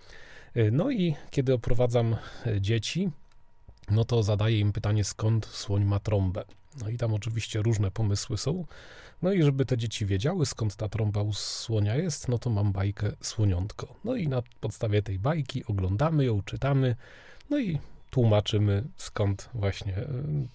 E, 0.54 0.70
no 0.70 0.90
i 0.90 1.14
kiedy 1.30 1.54
oprowadzam 1.54 2.16
e, 2.46 2.60
dzieci, 2.60 3.10
no 3.90 4.04
to 4.04 4.22
zadaję 4.22 4.60
im 4.60 4.72
pytanie, 4.72 5.04
skąd 5.04 5.46
słoń 5.46 5.84
ma 5.84 5.98
trąbę. 5.98 6.44
No 6.80 6.88
i 6.88 6.96
tam 6.96 7.14
oczywiście 7.14 7.62
różne 7.62 7.90
pomysły 7.90 8.38
są. 8.38 8.64
No 9.22 9.32
i 9.32 9.42
żeby 9.42 9.66
te 9.66 9.78
dzieci 9.78 10.06
wiedziały, 10.06 10.46
skąd 10.46 10.76
ta 10.76 10.88
trąba 10.88 11.22
u 11.22 11.32
słonia 11.32 11.96
jest, 11.96 12.28
no 12.28 12.38
to 12.38 12.50
mam 12.50 12.72
bajkę 12.72 13.12
Słoniątko. 13.20 13.94
No 14.04 14.16
i 14.16 14.28
na 14.28 14.42
podstawie 14.60 15.02
tej 15.02 15.18
bajki 15.18 15.64
oglądamy 15.66 16.24
ją, 16.24 16.42
czytamy, 16.42 16.96
no 17.50 17.58
i 17.58 17.78
tłumaczymy, 18.10 18.84
skąd 18.96 19.48
właśnie 19.54 19.96
e, 19.96 20.06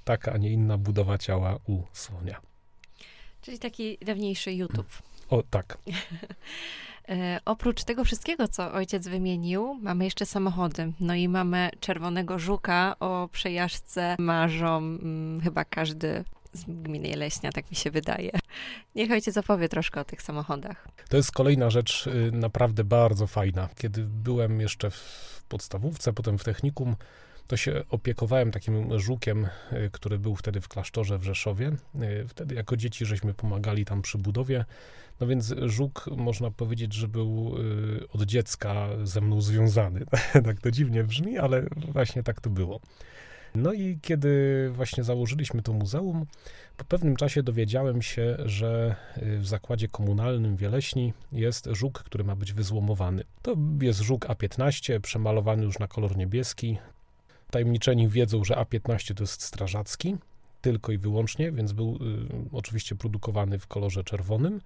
taka, 0.04 0.34
a 0.34 0.38
nie 0.38 0.50
inna 0.50 0.78
budowa 0.78 1.18
ciała 1.18 1.60
u 1.68 1.82
słonia. 1.94 2.42
Czyli 3.42 3.60
taki 3.60 3.98
dawniejszy 4.02 4.52
YouTube. 4.54 5.02
O, 5.30 5.44
tak. 5.44 5.78
E, 7.10 7.40
oprócz 7.46 7.84
tego 7.84 8.04
wszystkiego, 8.04 8.48
co 8.48 8.74
ojciec 8.74 9.08
wymienił, 9.08 9.74
mamy 9.82 10.06
jeszcze 10.06 10.26
samochody. 10.26 10.92
No 11.00 11.16
i 11.16 11.28
mamy 11.28 11.70
czerwonego 11.80 12.40
żuka 12.40 12.96
o 13.00 13.30
przejażdżce 13.32 14.16
marzą 14.20 14.78
mm, 14.78 15.42
chyba 15.42 15.66
każdy 15.66 16.24
z 16.54 16.64
gminy 16.64 17.08
Jeleśnia, 17.08 17.52
tak 17.52 17.72
mi 17.72 17.78
się 17.78 17.92
wydaje. 17.92 18.32
Niech 18.96 19.12
ojciec 19.12 19.38
opowie 19.38 19.70
troszkę 19.70 20.02
o 20.02 20.06
tych 20.06 20.22
samochodach. 20.22 20.88
To 21.10 21.18
jest 21.18 21.32
kolejna 21.32 21.70
rzecz 21.70 22.08
y, 22.08 22.32
naprawdę 22.32 22.84
bardzo 22.84 23.28
fajna. 23.28 23.70
Kiedy 23.78 24.04
byłem 24.04 24.62
jeszcze 24.62 24.92
w 24.92 25.44
podstawówce, 25.50 26.14
potem 26.14 26.38
w 26.38 26.44
technikum, 26.44 26.96
to 27.48 27.58
się 27.58 27.84
opiekowałem 27.90 28.52
takim 28.52 29.00
żukiem, 29.00 29.48
y, 29.72 29.90
który 29.92 30.20
był 30.20 30.36
wtedy 30.36 30.62
w 30.62 30.68
klasztorze 30.68 31.18
w 31.18 31.24
Rzeszowie. 31.24 31.72
Y, 31.96 32.28
wtedy 32.28 32.56
jako 32.56 32.78
dzieci 32.78 33.06
żeśmy 33.06 33.34
pomagali 33.34 33.86
tam 33.86 34.02
przy 34.02 34.18
budowie. 34.18 34.66
No 35.20 35.28
więc 35.28 35.56
żuk, 35.66 36.06
można 36.18 36.52
powiedzieć, 36.52 36.94
że 36.94 37.08
był 37.08 37.56
od 38.14 38.24
dziecka 38.24 38.88
ze 39.04 39.22
mną 39.22 39.42
związany. 39.42 40.06
tak 40.46 40.62
to 40.62 40.72
dziwnie 40.72 41.04
brzmi, 41.04 41.38
ale 41.38 41.66
właśnie 41.92 42.24
tak 42.24 42.42
to 42.42 42.50
było. 42.50 42.82
No 43.56 43.74
i 43.74 44.00
kiedy 44.02 44.70
właśnie 44.74 45.04
założyliśmy 45.04 45.62
to 45.62 45.74
muzeum, 45.74 46.26
po 46.78 46.84
pewnym 46.84 47.16
czasie 47.16 47.44
dowiedziałem 47.44 48.02
się, 48.02 48.38
że 48.46 48.96
y, 49.18 49.40
w 49.40 49.48
zakładzie 49.48 49.88
komunalnym 49.88 50.56
w 50.56 50.60
Wieleśni 50.60 51.14
jest 51.32 51.70
żuk, 51.72 52.04
który 52.04 52.24
ma 52.24 52.36
być 52.36 52.54
wyzłomowany. 52.54 53.24
To 53.42 53.56
jest 53.82 54.00
żuk 54.00 54.26
A15, 54.26 55.00
przemalowany 55.00 55.64
już 55.64 55.80
na 55.80 55.88
kolor 55.88 56.18
niebieski. 56.18 56.78
Tajemniczeni 57.52 58.08
wiedzą, 58.08 58.44
że 58.44 58.54
A15 58.54 59.14
to 59.14 59.24
jest 59.24 59.42
strażacki, 59.42 60.18
tylko 60.62 60.92
i 60.92 60.98
wyłącznie, 60.98 61.52
więc 61.52 61.72
był 61.74 61.96
y, 61.96 62.00
oczywiście 62.52 62.96
produkowany 62.96 63.60
w 63.60 63.68
kolorze 63.68 64.04
czerwonym. 64.04 64.62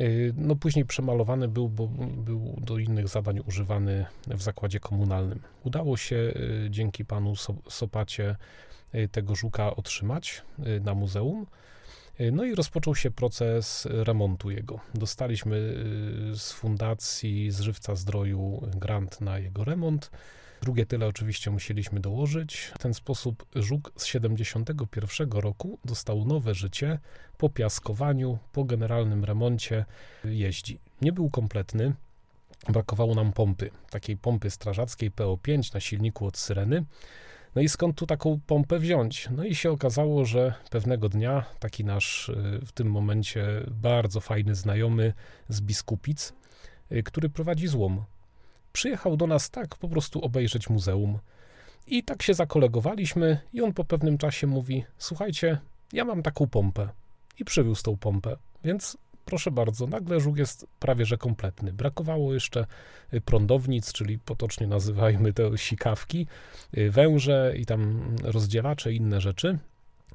Y, 0.00 0.34
no 0.36 0.56
później 0.56 0.84
przemalowany 0.84 1.48
był, 1.48 1.68
bo 1.68 1.86
był 2.16 2.56
do 2.60 2.78
innych 2.78 3.08
zadań 3.08 3.40
używany 3.46 4.06
w 4.26 4.42
zakładzie 4.42 4.80
komunalnym. 4.80 5.40
Udało 5.64 5.96
się 5.96 6.16
y, 6.16 6.66
dzięki 6.70 7.04
panu 7.04 7.34
Sopacie 7.68 8.36
y, 8.94 9.08
tego 9.08 9.34
żuka 9.34 9.76
otrzymać 9.76 10.42
na 10.80 10.94
muzeum. 10.94 11.46
No 12.32 12.44
i 12.44 12.54
rozpoczął 12.54 12.94
się 12.94 13.10
proces 13.10 13.88
remontu 13.90 14.50
jego. 14.50 14.80
Dostaliśmy 14.94 15.74
z 16.34 16.52
fundacji 16.52 17.50
z 17.50 17.60
Żywca 17.60 17.94
Zdroju 17.94 18.68
grant 18.76 19.20
na 19.20 19.38
jego 19.38 19.64
remont. 19.64 20.10
Drugie 20.64 20.86
tyle 20.86 21.06
oczywiście 21.06 21.50
musieliśmy 21.50 22.00
dołożyć. 22.00 22.72
W 22.74 22.78
ten 22.78 22.94
sposób 22.94 23.46
żuk 23.54 23.92
z 23.96 24.04
71 24.04 25.32
roku 25.32 25.78
dostał 25.84 26.24
nowe 26.24 26.54
życie 26.54 26.98
po 27.38 27.48
piaskowaniu, 27.48 28.38
po 28.52 28.64
generalnym 28.64 29.24
remoncie 29.24 29.84
jeździ. 30.24 30.78
Nie 31.02 31.12
był 31.12 31.30
kompletny, 31.30 31.92
brakowało 32.68 33.14
nam 33.14 33.32
pompy, 33.32 33.70
takiej 33.90 34.16
pompy 34.16 34.50
strażackiej 34.50 35.10
PO5 35.10 35.74
na 35.74 35.80
silniku 35.80 36.26
od 36.26 36.38
syreny. 36.38 36.84
No 37.54 37.62
i 37.62 37.68
skąd 37.68 37.96
tu 37.96 38.06
taką 38.06 38.40
pompę 38.46 38.78
wziąć? 38.78 39.28
No 39.30 39.44
i 39.44 39.54
się 39.54 39.70
okazało, 39.70 40.24
że 40.24 40.54
pewnego 40.70 41.08
dnia 41.08 41.44
taki 41.58 41.84
nasz 41.84 42.28
y, 42.28 42.60
w 42.66 42.72
tym 42.72 42.90
momencie 42.90 43.46
bardzo 43.70 44.20
fajny 44.20 44.54
znajomy 44.54 45.12
z 45.48 45.60
Biskupic, 45.60 46.32
y, 46.92 47.02
który 47.02 47.28
prowadzi 47.28 47.66
złom, 47.66 48.04
przyjechał 48.74 49.16
do 49.16 49.26
nas 49.26 49.50
tak 49.50 49.76
po 49.76 49.88
prostu 49.88 50.20
obejrzeć 50.20 50.70
muzeum. 50.70 51.18
I 51.86 52.02
tak 52.02 52.22
się 52.22 52.34
zakolegowaliśmy 52.34 53.40
i 53.52 53.60
on 53.60 53.72
po 53.72 53.84
pewnym 53.84 54.18
czasie 54.18 54.46
mówi, 54.46 54.84
słuchajcie, 54.98 55.58
ja 55.92 56.04
mam 56.04 56.22
taką 56.22 56.46
pompę. 56.46 56.88
I 57.38 57.44
przywiózł 57.44 57.82
tą 57.82 57.96
pompę, 57.96 58.36
więc 58.64 58.96
proszę 59.24 59.50
bardzo, 59.50 59.86
nagle 59.86 60.20
żuk 60.20 60.36
jest 60.36 60.66
prawie 60.78 61.06
że 61.06 61.18
kompletny. 61.18 61.72
Brakowało 61.72 62.34
jeszcze 62.34 62.66
y, 63.14 63.20
prądownic, 63.20 63.92
czyli 63.92 64.18
potocznie 64.18 64.66
nazywajmy 64.66 65.32
te 65.32 65.58
sikawki, 65.58 66.26
y, 66.78 66.90
węże 66.90 67.54
i 67.56 67.66
tam 67.66 68.10
rozdzielacze 68.22 68.92
i 68.92 68.96
inne 68.96 69.20
rzeczy. 69.20 69.58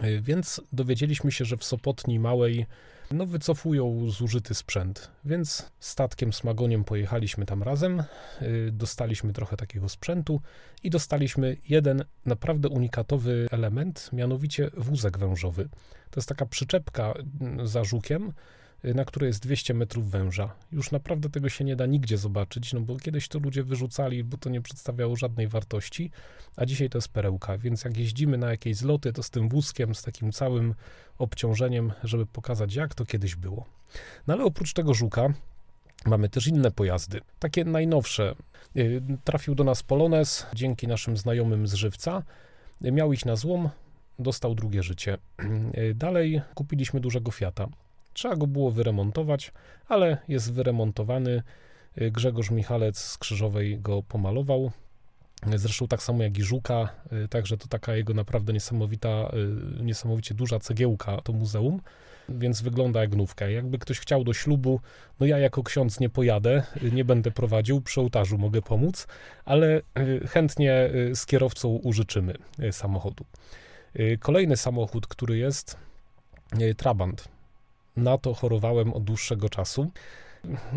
Y, 0.04 0.22
więc 0.22 0.62
dowiedzieliśmy 0.74 1.32
się, 1.32 1.46
że 1.46 1.58
w 1.58 1.64
Sopotni 1.64 2.20
Małej 2.20 2.66
no 3.12 3.26
wycofują 3.26 4.10
zużyty 4.10 4.56
sprzęt. 4.56 5.12
Więc 5.26 5.72
statkiem 5.80 6.34
Smagoniem 6.34 6.84
pojechaliśmy 6.84 7.46
tam 7.46 7.64
razem, 7.64 8.04
y, 8.42 8.70
dostaliśmy 8.72 9.34
trochę 9.34 9.58
takiego 9.58 9.90
sprzętu 9.90 10.42
i 10.84 10.90
dostaliśmy 10.90 11.58
jeden 11.70 12.04
naprawdę 12.26 12.70
unikatowy 12.70 13.48
element, 13.52 14.10
mianowicie 14.14 14.70
wózek 14.78 15.18
wężowy. 15.18 15.70
To 16.12 16.20
jest 16.20 16.30
taka 16.30 16.46
przyczepka 16.46 17.14
mm, 17.42 17.68
za 17.68 17.84
żukiem, 17.84 18.34
na 18.84 19.06
której 19.06 19.28
jest 19.28 19.42
200 19.44 19.74
metrów 19.74 20.12
węża. 20.12 20.56
Już 20.72 20.92
naprawdę 20.92 21.30
tego 21.30 21.50
się 21.50 21.64
nie 21.64 21.76
da 21.76 21.86
nigdzie 21.86 22.18
zobaczyć, 22.18 22.74
no 22.74 22.80
bo 22.80 22.98
kiedyś 22.98 23.28
to 23.28 23.40
ludzie 23.40 23.64
wyrzucali, 23.64 24.24
bo 24.24 24.38
to 24.38 24.50
nie 24.50 24.62
przedstawiało 24.62 25.16
żadnej 25.16 25.48
wartości, 25.48 26.12
a 26.56 26.66
dzisiaj 26.66 26.90
to 26.90 26.98
jest 26.98 27.08
perełka, 27.08 27.58
więc 27.58 27.84
jak 27.84 27.98
jeździmy 27.98 28.38
na 28.38 28.52
jakieś 28.52 28.78
zloty, 28.78 29.14
to 29.14 29.24
z 29.24 29.30
tym 29.30 29.50
wózkiem, 29.50 29.96
z 29.96 30.02
takim 30.02 30.32
całym 30.32 30.76
obciążeniem, 31.18 31.92
żeby 32.04 32.26
pokazać, 32.26 32.76
jak 32.76 32.96
to 32.96 33.06
kiedyś 33.06 33.36
było. 33.36 33.66
No 34.28 34.34
ale 34.34 34.44
oprócz 34.44 34.74
tego 34.74 34.94
żuka, 34.94 35.34
Mamy 36.06 36.30
też 36.30 36.48
inne 36.48 36.72
pojazdy, 36.72 37.22
takie 37.40 37.66
najnowsze. 37.66 38.36
Y, 38.78 39.02
trafił 39.24 39.56
do 39.56 39.64
nas 39.64 39.84
Polones 39.84 40.46
dzięki 40.54 40.88
naszym 40.88 41.18
znajomym 41.18 41.68
z 41.68 41.74
Żywca. 41.74 42.24
Y, 42.86 42.92
miał 42.92 43.14
iść 43.14 43.26
na 43.26 43.36
złom, 43.36 43.70
dostał 44.20 44.56
drugie 44.56 44.84
życie. 44.84 45.18
Dalej 45.96 46.42
kupiliśmy 46.56 47.00
dużego 47.00 47.32
Fiata. 47.32 47.68
Trzeba 48.20 48.36
go 48.36 48.48
było 48.48 48.72
wyremontować, 48.72 49.52
ale 49.88 50.18
jest 50.28 50.54
wyremontowany. 50.54 51.44
Y, 52.02 52.12
Grzegorz 52.12 52.52
Michalec 52.52 52.98
z 52.98 53.18
Krzyżowej 53.18 53.80
go 53.80 54.04
pomalował. 54.04 54.72
Zresztą 55.56 55.88
tak 55.88 56.04
samo 56.04 56.24
jak 56.24 56.38
i 56.38 56.44
Żuka, 56.44 56.90
y, 57.14 57.28
także 57.28 57.58
to 57.58 57.68
taka 57.68 57.96
jego 57.96 58.14
naprawdę 58.14 58.54
niesamowita, 58.54 59.32
y, 59.80 59.84
niesamowicie 59.84 60.36
duża 60.36 60.60
cegiełka 60.60 61.22
to 61.22 61.34
muzeum, 61.34 61.82
więc 62.30 62.62
wygląda 62.62 63.02
jak 63.02 63.16
nówka. 63.16 63.50
Jakby 63.50 63.80
ktoś 63.80 64.00
chciał 64.00 64.24
do 64.24 64.34
ślubu, 64.34 64.80
no 65.20 65.26
ja 65.26 65.38
jako 65.38 65.64
ksiądz 65.64 66.00
nie 66.00 66.10
pojadę, 66.10 66.64
nie 66.92 67.06
będę 67.06 67.32
prowadził, 67.32 67.82
przy 67.82 68.02
ołtarzu 68.02 68.38
mogę 68.38 68.62
pomóc, 68.62 69.08
ale 69.46 69.82
chętnie 70.30 70.90
z 71.14 71.26
kierowcą 71.26 71.68
użyczymy 71.70 72.34
samochodu. 72.72 73.26
Kolejny 74.20 74.58
samochód, 74.58 75.08
który 75.08 75.38
jest, 75.38 75.78
Trabant 76.78 77.39
na 77.98 78.18
to 78.18 78.34
chorowałem 78.34 78.94
od 78.94 79.04
dłuższego 79.04 79.50
czasu. 79.50 79.92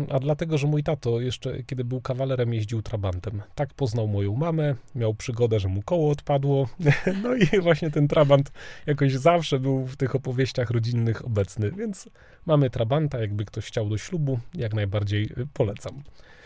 A 0.09 0.19
dlatego, 0.19 0.57
że 0.57 0.67
mój 0.67 0.83
tato 0.83 1.21
jeszcze 1.21 1.63
kiedy 1.63 1.83
był 1.83 2.01
kawalerem 2.01 2.53
jeździł 2.53 2.81
trabantem. 2.81 3.41
Tak 3.55 3.73
poznał 3.73 4.07
moją 4.07 4.35
mamę, 4.35 4.75
miał 4.95 5.13
przygodę, 5.13 5.59
że 5.59 5.67
mu 5.67 5.81
koło 5.81 6.11
odpadło. 6.11 6.69
No 7.23 7.35
i 7.35 7.61
właśnie 7.61 7.91
ten 7.91 8.07
trabant 8.07 8.51
jakoś 8.85 9.13
zawsze 9.13 9.59
był 9.59 9.85
w 9.85 9.95
tych 9.95 10.15
opowieściach 10.15 10.69
rodzinnych 10.69 11.25
obecny, 11.25 11.71
więc 11.71 12.09
mamy 12.45 12.69
trabanta, 12.69 13.19
jakby 13.19 13.45
ktoś 13.45 13.65
chciał 13.65 13.89
do 13.89 13.97
ślubu, 13.97 14.39
jak 14.53 14.73
najbardziej 14.73 15.23
y, 15.23 15.47
polecam. 15.53 16.03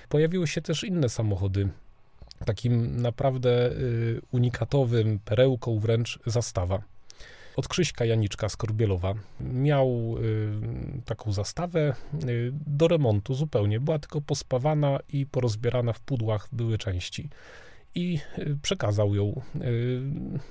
Pojawiły 0.09 0.47
się 0.47 0.61
też 0.61 0.83
inne 0.83 1.09
samochody. 1.09 1.69
Takim 2.45 3.01
naprawdę 3.01 3.71
y, 3.71 4.21
unikatowym 4.31 5.19
perełką 5.25 5.79
wręcz 5.79 6.19
zastawa 6.25 6.96
od 7.57 7.67
Krzyśka 7.67 8.05
Janiczka 8.05 8.49
z 8.49 8.57
Korbielowa. 8.57 9.13
Miał 9.39 10.15
y, 10.17 11.01
taką 11.05 11.31
zastawę 11.31 11.95
y, 12.23 12.51
do 12.67 12.87
remontu 12.87 13.33
zupełnie. 13.33 13.79
Była 13.79 13.99
tylko 13.99 14.21
pospawana 14.21 14.99
i 15.09 15.25
porozbierana 15.25 15.93
w 15.93 15.99
pudłach 15.99 16.47
były 16.51 16.77
części. 16.77 17.29
I 17.95 18.19
y, 18.39 18.57
przekazał 18.61 19.15
ją. 19.15 19.41
Y, 19.55 20.01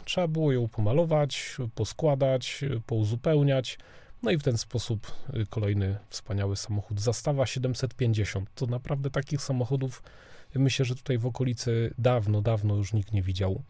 trzeba 0.05 0.29
było 0.29 0.53
ją 0.53 0.69
pomalować, 0.69 1.57
poskładać, 1.75 2.65
pouzupełniać. 2.87 3.79
No 4.23 4.31
i 4.31 4.39
w 4.39 4.43
ten 4.43 4.59
sposób 4.59 5.13
y, 5.37 5.47
kolejny 5.47 5.97
wspaniały 6.09 6.57
samochód. 6.57 7.01
Zastawa 7.01 7.47
750. 7.47 8.49
To 8.55 8.67
naprawdę 8.67 9.11
takich 9.11 9.41
samochodów 9.43 10.03
myślę, 10.55 10.85
że 10.85 10.95
tutaj 10.95 11.19
w 11.19 11.27
okolicy 11.27 11.95
dawno, 11.99 12.43
dawno 12.43 12.77
już 12.77 12.93
nikt 12.93 13.13
nie 13.13 13.23
widział. 13.23 13.63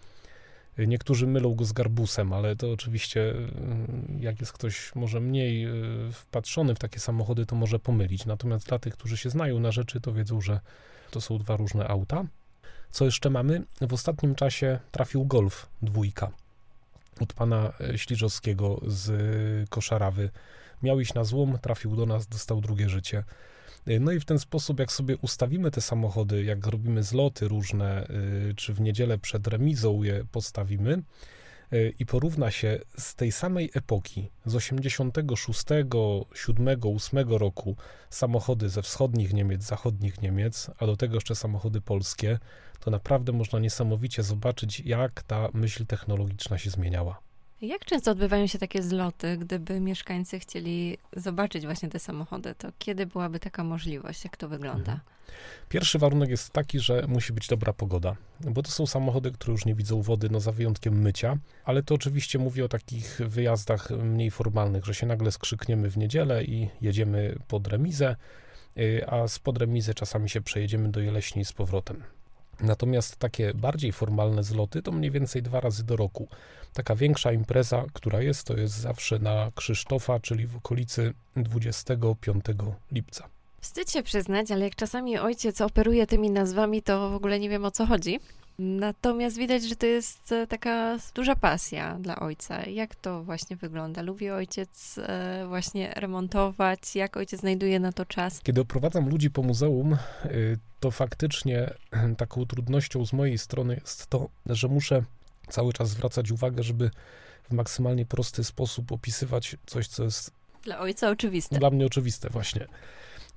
Niektórzy 0.79 1.27
mylą 1.27 1.55
go 1.55 1.65
z 1.65 1.73
garbusem, 1.73 2.33
ale 2.33 2.57
to 2.57 2.73
oczywiście, 2.73 3.31
mm, 3.31 4.19
jak 4.21 4.41
jest 4.41 4.53
ktoś 4.53 4.95
może 4.95 5.21
mniej 5.21 5.67
y, 5.67 6.13
wpatrzony 6.13 6.75
w 6.75 6.79
takie 6.79 7.01
samochody, 7.01 7.47
to 7.47 7.57
może 7.57 7.79
pomylić. 7.79 8.27
Natomiast 8.27 8.67
dla 8.69 8.79
tych, 8.79 8.95
którzy 8.95 9.17
się 9.17 9.31
znają 9.31 9.61
na 9.61 9.73
rzeczy, 9.73 10.01
to 10.01 10.13
wiedzą, 10.13 10.41
że 10.41 10.61
to 11.11 11.21
są 11.21 11.39
dwa 11.39 11.57
różne 11.57 11.89
auta. 11.89 12.25
Co 12.91 13.05
jeszcze 13.05 13.31
mamy? 13.31 13.63
W 13.81 13.93
ostatnim 13.93 14.35
czasie 14.35 14.79
trafił 14.91 15.25
Golf 15.25 15.67
dwójka 15.83 16.31
od 17.21 17.33
pana 17.33 17.73
e, 17.81 17.99
Śliżowskiego 17.99 18.81
z 18.87 19.69
Koszarawy. 19.69 20.31
Miał 20.83 21.01
iść 21.01 21.15
na 21.15 21.25
złom, 21.25 21.59
trafił 21.59 21.97
do 21.97 22.07
nas, 22.07 22.27
dostał 22.27 22.61
drugie 22.61 22.89
życie. 22.89 23.25
No 24.01 24.13
i 24.13 24.21
w 24.21 24.25
ten 24.25 24.39
sposób, 24.39 24.81
jak 24.81 24.93
sobie 24.93 25.17
ustawimy 25.17 25.71
te 25.71 25.81
samochody, 25.81 26.45
jak 26.45 26.67
robimy 26.67 27.03
zloty 27.03 27.49
różne, 27.49 28.07
y, 28.51 28.55
czy 28.55 28.75
w 28.75 28.81
niedzielę 28.81 29.19
przed 29.19 29.47
remizą 29.47 30.03
je 30.03 30.25
postawimy, 30.33 31.03
y, 31.73 31.95
i 31.99 32.07
porówna 32.07 32.51
się 32.51 32.81
z 32.99 33.15
tej 33.15 33.33
samej 33.33 33.71
epoki, 33.75 34.31
z 34.47 34.55
86, 34.55 35.65
7, 36.35 36.69
8 36.83 37.29
roku, 37.29 37.77
samochody 38.11 38.69
ze 38.69 38.83
wschodnich 38.83 39.33
Niemiec, 39.33 39.63
zachodnich 39.63 40.23
Niemiec, 40.23 40.71
a 40.79 40.87
do 40.87 40.97
tego 40.97 41.15
jeszcze 41.15 41.35
samochody 41.35 41.81
polskie, 41.81 42.39
to 42.81 42.91
naprawdę 42.91 43.33
można 43.33 43.59
niesamowicie 43.59 44.23
zobaczyć, 44.23 44.81
jak 44.81 45.23
ta 45.23 45.49
myśl 45.55 45.87
technologiczna 45.87 46.59
się 46.59 46.71
zmieniała. 46.71 47.26
Jak 47.63 47.85
często 47.85 48.11
odbywają 48.11 48.47
się 48.47 48.59
takie 48.59 48.83
zloty, 48.83 49.37
gdyby 49.37 49.81
mieszkańcy 49.81 50.39
chcieli 50.39 50.99
zobaczyć 51.17 51.65
właśnie 51.65 51.89
te 51.89 51.99
samochody, 51.99 52.55
to 52.59 52.69
kiedy 52.79 53.07
byłaby 53.07 53.41
taka 53.41 53.65
możliwość? 53.65 54.25
Jak 54.25 54.37
to 54.37 54.49
wygląda? 54.49 54.93
Mhm. 54.93 55.01
Pierwszy 55.69 55.99
warunek 55.99 56.31
jest 56.31 56.51
taki, 56.51 56.81
że 56.81 57.05
musi 57.09 57.33
być 57.33 57.49
dobra 57.49 57.73
pogoda, 57.73 58.17
bo 58.41 58.63
to 58.63 58.71
są 58.71 58.87
samochody, 58.87 59.31
które 59.31 59.53
już 59.53 59.65
nie 59.65 59.75
widzą 59.75 60.03
wody, 60.03 60.29
no 60.31 60.41
za 60.41 60.53
wyjątkiem 60.53 61.03
mycia, 61.03 61.39
ale 61.65 61.83
to 61.83 61.95
oczywiście 61.95 62.39
mówię 62.39 62.65
o 62.65 62.69
takich 62.69 63.21
wyjazdach 63.25 63.91
mniej 63.91 64.31
formalnych, 64.31 64.85
że 64.85 64.95
się 64.95 65.07
nagle 65.07 65.33
skrzykniemy 65.33 65.91
w 65.91 65.97
niedzielę 65.97 66.45
i 66.45 66.69
jedziemy 66.81 67.39
pod 67.49 67.69
remizę, 67.69 68.17
y, 68.79 69.07
a 69.07 69.29
z 69.29 69.39
pod 69.39 69.59
remizy 69.59 69.95
czasami 69.95 70.31
się 70.31 70.41
przejedziemy 70.41 70.89
do 70.89 71.01
Jeleśni 71.01 71.45
z 71.45 71.53
powrotem. 71.53 72.03
Natomiast 72.61 73.17
takie 73.17 73.55
bardziej 73.55 73.93
formalne 73.93 74.45
zloty 74.45 74.83
to 74.83 74.93
mniej 74.93 75.11
więcej 75.11 75.43
dwa 75.43 75.61
razy 75.61 75.85
do 75.85 75.97
roku. 75.97 76.29
Taka 76.73 76.95
większa 76.95 77.33
impreza, 77.33 77.85
która 77.93 78.23
jest, 78.23 78.47
to 78.47 78.57
jest 78.57 78.75
zawsze 78.75 79.19
na 79.19 79.51
Krzysztofa, 79.55 80.21
czyli 80.21 80.47
w 80.47 80.57
okolicy 80.57 81.15
25 81.37 82.45
lipca. 82.93 83.29
Wstyd 83.61 83.91
się 83.91 84.03
przyznać, 84.03 84.51
ale 84.51 84.65
jak 84.65 84.75
czasami 84.75 85.19
ojciec 85.19 85.61
operuje 85.61 86.07
tymi 86.07 86.31
nazwami, 86.31 86.83
to 86.83 87.11
w 87.11 87.15
ogóle 87.15 87.41
nie 87.41 87.49
wiem 87.49 87.65
o 87.65 87.71
co 87.71 87.87
chodzi. 87.87 88.21
Natomiast 88.59 89.37
widać, 89.39 89.65
że 89.65 89.77
to 89.77 89.87
jest 89.87 90.33
e, 90.33 90.47
taka 90.47 90.99
duża 91.15 91.37
pasja 91.37 91.99
dla 92.01 92.17
ojca. 92.17 92.67
Jak 92.67 92.95
to 92.95 93.25
właśnie 93.25 93.57
wygląda? 93.57 94.03
Lubi 94.03 94.31
ojciec 94.31 94.99
e, 94.99 95.45
właśnie 95.49 95.93
remontować? 95.97 96.97
Jak 96.97 97.17
ojciec 97.17 97.41
znajduje 97.41 97.81
na 97.81 97.93
to 97.93 98.05
czas? 98.07 98.41
Kiedy 98.43 98.61
oprowadzam 98.61 99.09
ludzi 99.09 99.31
po 99.31 99.43
muzeum, 99.43 99.97
y, 100.25 100.59
to 100.87 100.91
faktycznie 100.91 101.71
taką 102.17 102.47
trudnością 102.47 103.07
z 103.07 103.13
mojej 103.13 103.39
strony 103.39 103.75
jest 103.75 104.07
to, 104.07 104.29
że 104.47 104.69
muszę 104.69 105.03
cały 105.49 105.73
czas 105.73 105.89
zwracać 105.91 106.31
uwagę, 106.31 106.63
żeby 106.63 106.91
w 107.51 107.53
maksymalnie 107.53 108.07
prosty 108.07 108.45
sposób 108.45 108.93
opisywać 108.93 109.57
coś, 109.67 109.89
co 109.89 110.05
jest 110.05 110.31
Dla 110.63 110.79
ojca 110.79 111.11
oczywiste. 111.11 111.59
dla 111.59 111.71
mnie 111.71 111.87
oczywiste 111.87 112.31
właśnie. 112.31 112.67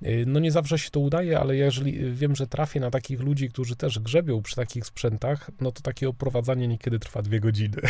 Y, 0.02 0.24
No 0.26 0.40
nie 0.40 0.52
zawsze 0.52 0.78
się 0.78 0.90
to 0.90 1.00
udaje, 1.00 1.40
ale 1.40 1.56
jeżeli 1.56 2.12
wiem, 2.14 2.36
że 2.36 2.46
trafię 2.46 2.80
na 2.80 2.90
takich 2.90 3.20
ludzi, 3.20 3.48
którzy 3.48 3.76
też 3.76 3.98
grzebią 3.98 4.42
przy 4.42 4.56
takich 4.56 4.86
sprzętach, 4.86 5.50
no 5.60 5.72
to 5.72 5.82
takie 5.82 6.08
oprowadzanie 6.08 6.68
niekiedy 6.68 6.98
trwa 6.98 7.22
dwie 7.22 7.40
godziny, 7.40 7.82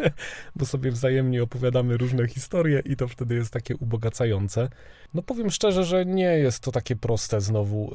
bo 0.56 0.66
sobie 0.66 0.90
wzajemnie 0.90 1.42
opowiadamy 1.42 1.96
różne 1.96 2.28
historie 2.28 2.82
i 2.84 2.96
to 2.96 3.08
wtedy 3.08 3.34
jest 3.34 3.52
takie 3.52 3.76
ubogacające. 3.76 4.68
No 5.14 5.22
powiem 5.22 5.50
szczerze, 5.50 5.84
że 5.84 6.06
nie 6.06 6.38
jest 6.38 6.60
to 6.60 6.72
takie 6.72 6.96
proste 6.96 7.40
znowu. 7.40 7.94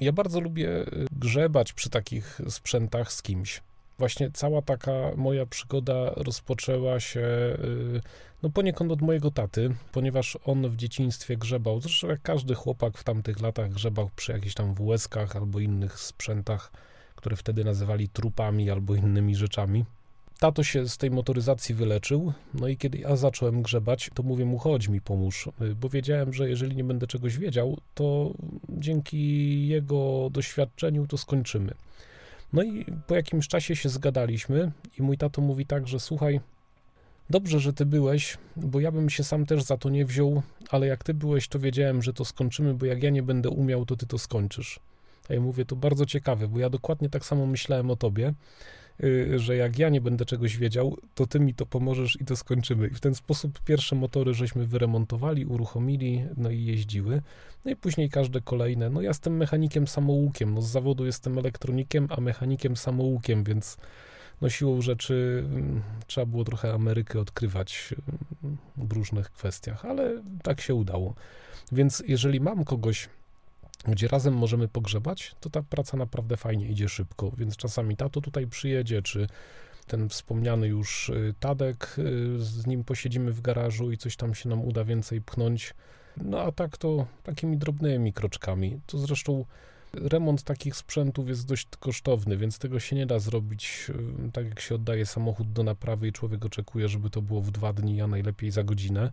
Ja 0.00 0.12
bardzo 0.12 0.40
lubię 0.40 0.68
y, 0.68 1.06
grzebać 1.12 1.72
przy 1.72 1.90
takich 1.90 2.40
sprzętach 2.48 3.12
z 3.12 3.22
kimś. 3.22 3.62
Właśnie 3.98 4.30
cała 4.30 4.62
taka 4.62 4.92
moja 5.16 5.46
przygoda 5.46 6.10
rozpoczęła 6.16 7.00
się 7.00 7.20
y, 7.20 8.00
no 8.42 8.50
poniekąd 8.50 8.92
od 8.92 9.02
mojego 9.02 9.30
taty, 9.30 9.74
ponieważ 9.92 10.38
on 10.44 10.68
w 10.70 10.76
dzieciństwie 10.76 11.36
grzebał, 11.36 11.80
zresztą 11.80 12.08
jak 12.08 12.22
każdy 12.22 12.54
chłopak 12.54 12.98
w 12.98 13.04
tamtych 13.04 13.40
latach 13.40 13.70
grzebał 13.70 14.10
przy 14.16 14.32
jakichś 14.32 14.54
tam 14.54 14.74
WS-kach 14.74 15.36
albo 15.36 15.60
innych 15.60 15.98
sprzętach, 15.98 16.72
które 17.14 17.36
wtedy 17.36 17.64
nazywali 17.64 18.08
trupami 18.08 18.70
albo 18.70 18.94
innymi 18.94 19.36
rzeczami. 19.36 19.84
Tato 20.38 20.64
się 20.64 20.88
z 20.88 20.98
tej 20.98 21.10
motoryzacji 21.10 21.74
wyleczył, 21.74 22.32
no 22.54 22.68
i 22.68 22.76
kiedy 22.76 22.98
ja 22.98 23.16
zacząłem 23.16 23.62
grzebać, 23.62 24.10
to 24.14 24.22
mówię 24.22 24.44
mu, 24.44 24.58
chodź 24.58 24.88
mi 24.88 25.00
pomóż, 25.00 25.48
y, 25.62 25.74
bo 25.74 25.88
wiedziałem, 25.88 26.32
że 26.32 26.48
jeżeli 26.48 26.76
nie 26.76 26.84
będę 26.84 27.06
czegoś 27.06 27.38
wiedział, 27.38 27.78
to 27.94 28.34
dzięki 28.68 29.68
jego 29.68 30.30
doświadczeniu 30.30 31.06
to 31.06 31.18
skończymy. 31.18 31.74
No 32.52 32.62
i 32.62 32.84
po 33.06 33.14
jakimś 33.14 33.48
czasie 33.48 33.76
się 33.76 33.88
zgadaliśmy 33.88 34.72
i 34.98 35.02
mój 35.02 35.18
tato 35.18 35.42
mówi 35.42 35.66
tak, 35.66 35.88
że 35.88 36.00
słuchaj, 36.00 36.40
dobrze, 37.30 37.60
że 37.60 37.72
ty 37.72 37.86
byłeś, 37.86 38.38
bo 38.56 38.80
ja 38.80 38.92
bym 38.92 39.10
się 39.10 39.24
sam 39.24 39.46
też 39.46 39.62
za 39.62 39.76
to 39.76 39.88
nie 39.90 40.04
wziął, 40.04 40.42
ale 40.70 40.86
jak 40.86 41.04
ty 41.04 41.14
byłeś, 41.14 41.48
to 41.48 41.58
wiedziałem, 41.58 42.02
że 42.02 42.12
to 42.12 42.24
skończymy, 42.24 42.74
bo 42.74 42.86
jak 42.86 43.02
ja 43.02 43.10
nie 43.10 43.22
będę 43.22 43.50
umiał, 43.50 43.86
to 43.86 43.96
ty 43.96 44.06
to 44.06 44.18
skończysz. 44.18 44.80
A 45.30 45.34
ja 45.34 45.40
mówię, 45.40 45.64
to 45.64 45.76
bardzo 45.76 46.06
ciekawe, 46.06 46.48
bo 46.48 46.58
ja 46.58 46.70
dokładnie 46.70 47.08
tak 47.10 47.24
samo 47.24 47.46
myślałem 47.46 47.90
o 47.90 47.96
tobie, 47.96 48.34
że 49.36 49.56
jak 49.56 49.78
ja 49.78 49.88
nie 49.88 50.00
będę 50.00 50.24
czegoś 50.24 50.56
wiedział, 50.56 50.96
to 51.14 51.26
ty 51.26 51.40
mi 51.40 51.54
to 51.54 51.66
pomożesz 51.66 52.20
i 52.20 52.24
to 52.24 52.36
skończymy. 52.36 52.86
I 52.88 52.94
w 52.94 53.00
ten 53.00 53.14
sposób 53.14 53.60
pierwsze 53.60 53.96
motory 53.96 54.34
żeśmy 54.34 54.66
wyremontowali, 54.66 55.46
uruchomili, 55.46 56.24
no 56.36 56.50
i 56.50 56.64
jeździły. 56.64 57.22
No 57.64 57.70
i 57.70 57.76
później 57.76 58.10
każde 58.10 58.40
kolejne. 58.40 58.90
No 58.90 59.00
ja 59.00 59.08
jestem 59.08 59.36
mechanikiem 59.36 59.86
samoukiem, 59.86 60.54
no 60.54 60.62
z 60.62 60.70
zawodu 60.70 61.06
jestem 61.06 61.38
elektronikiem, 61.38 62.08
a 62.10 62.20
mechanikiem 62.20 62.76
samoukiem, 62.76 63.44
więc 63.44 63.76
no 64.40 64.48
siłą 64.48 64.82
rzeczy 64.82 65.44
mm, 65.46 65.82
trzeba 66.06 66.26
było 66.26 66.44
trochę 66.44 66.72
Amerykę 66.72 67.20
odkrywać 67.20 67.94
mm, 68.44 68.56
w 68.76 68.92
różnych 68.92 69.30
kwestiach, 69.30 69.84
ale 69.84 70.22
tak 70.42 70.60
się 70.60 70.74
udało. 70.74 71.14
Więc 71.72 72.02
jeżeli 72.06 72.40
mam 72.40 72.64
kogoś, 72.64 73.08
gdzie 73.84 74.08
razem 74.08 74.34
możemy 74.34 74.68
pogrzebać, 74.68 75.34
to 75.40 75.50
ta 75.50 75.62
praca 75.62 75.96
naprawdę 75.96 76.36
fajnie 76.36 76.68
idzie 76.68 76.88
szybko, 76.88 77.30
więc 77.38 77.56
czasami 77.56 77.96
tato 77.96 78.20
tutaj 78.20 78.46
przyjedzie, 78.46 79.02
czy 79.02 79.26
ten 79.86 80.08
wspomniany 80.08 80.66
już 80.66 81.08
y, 81.08 81.34
Tadek, 81.40 81.96
y, 81.98 82.38
z 82.38 82.66
nim 82.66 82.84
posiedzimy 82.84 83.32
w 83.32 83.40
garażu 83.40 83.92
i 83.92 83.98
coś 83.98 84.16
tam 84.16 84.34
się 84.34 84.48
nam 84.48 84.64
uda 84.64 84.84
więcej 84.84 85.20
pchnąć. 85.20 85.74
No 86.16 86.40
a 86.40 86.52
tak 86.52 86.76
to 86.76 87.06
takimi 87.22 87.56
drobnymi 87.56 88.12
kroczkami. 88.12 88.80
To 88.86 88.98
zresztą 88.98 89.44
remont 89.94 90.42
takich 90.42 90.76
sprzętów 90.76 91.28
jest 91.28 91.46
dość 91.46 91.68
kosztowny, 91.80 92.36
więc 92.36 92.58
tego 92.58 92.80
się 92.80 92.96
nie 92.96 93.06
da 93.06 93.18
zrobić 93.18 93.90
y, 94.28 94.32
tak, 94.32 94.46
jak 94.48 94.60
się 94.60 94.74
oddaje 94.74 95.06
samochód 95.06 95.52
do 95.52 95.62
naprawy 95.62 96.08
i 96.08 96.12
człowiek 96.12 96.44
oczekuje, 96.44 96.88
żeby 96.88 97.10
to 97.10 97.22
było 97.22 97.42
w 97.42 97.50
dwa 97.50 97.72
dni, 97.72 98.00
a 98.00 98.06
najlepiej 98.06 98.50
za 98.50 98.64
godzinę. 98.64 99.12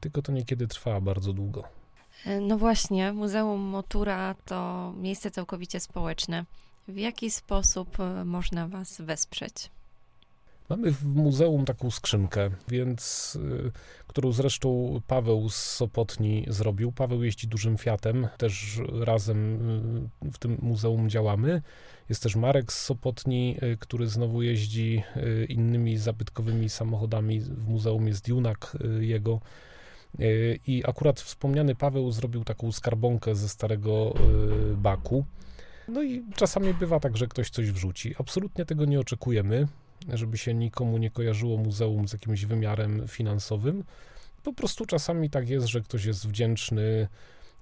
Tylko 0.00 0.22
to 0.22 0.32
niekiedy 0.32 0.66
trwa 0.66 1.00
bardzo 1.00 1.32
długo. 1.32 1.83
E, 2.26 2.40
No 2.40 2.58
właśnie, 2.58 3.12
Muzeum 3.12 3.60
Motura 3.60 4.34
to 4.44 4.92
miejsce 4.96 5.30
całkowicie 5.30 5.80
społeczne. 5.80 6.44
W 6.88 6.96
jaki 6.96 7.30
sposób 7.30 8.00
e, 8.00 8.24
można 8.24 8.68
Was 8.68 9.00
wesprzeć? 9.00 9.70
Mamy 10.68 10.92
w 10.92 11.04
muzeum 11.04 11.64
taką 11.64 11.90
skrzynkę, 11.90 12.50
więc, 12.68 13.36
y, 13.36 13.72
którą 14.06 14.32
zresztą 14.32 15.00
Paweł 15.06 15.48
z 15.48 15.56
Sopotni 15.56 16.44
zrobił. 16.48 16.92
Paweł 16.92 17.22
jeździ 17.22 17.48
dużym 17.48 17.78
Fiatem, 17.78 18.28
też 18.38 18.80
razem 19.00 19.58
w 20.32 20.38
tym 20.38 20.58
muzeum 20.62 21.10
działamy. 21.10 21.62
Jest 22.08 22.22
też 22.22 22.36
Marek 22.36 22.72
z 22.72 22.84
Sopotni, 22.84 23.58
który 23.78 24.08
znowu 24.08 24.42
jeździ 24.42 25.02
innymi 25.48 25.98
zabytkowymi 25.98 26.68
samochodami. 26.68 27.40
W 27.40 27.68
muzeum 27.68 28.08
jest 28.08 28.28
Junak 28.28 28.76
jego. 29.00 29.40
Y, 30.20 30.60
I 30.66 30.84
akurat 30.86 31.20
wspomniany 31.20 31.74
Paweł 31.74 32.10
zrobił 32.10 32.44
taką 32.44 32.72
skarbonkę 32.72 33.34
ze 33.34 33.48
starego 33.48 34.14
y, 34.72 34.76
baku. 34.76 35.24
No 35.88 36.02
i 36.02 36.24
czasami 36.34 36.74
bywa 36.74 37.00
tak, 37.00 37.16
że 37.16 37.26
ktoś 37.26 37.50
coś 37.50 37.70
wrzuci. 37.70 38.14
Absolutnie 38.18 38.64
tego 38.64 38.84
nie 38.84 39.00
oczekujemy 39.00 39.66
żeby 40.12 40.38
się 40.38 40.54
nikomu 40.54 40.98
nie 40.98 41.10
kojarzyło 41.10 41.56
muzeum 41.56 42.08
z 42.08 42.12
jakimś 42.12 42.44
wymiarem 42.44 43.08
finansowym. 43.08 43.84
Po 44.42 44.52
prostu 44.52 44.86
czasami 44.86 45.30
tak 45.30 45.48
jest, 45.48 45.66
że 45.66 45.80
ktoś 45.80 46.04
jest 46.04 46.28
wdzięczny 46.28 47.08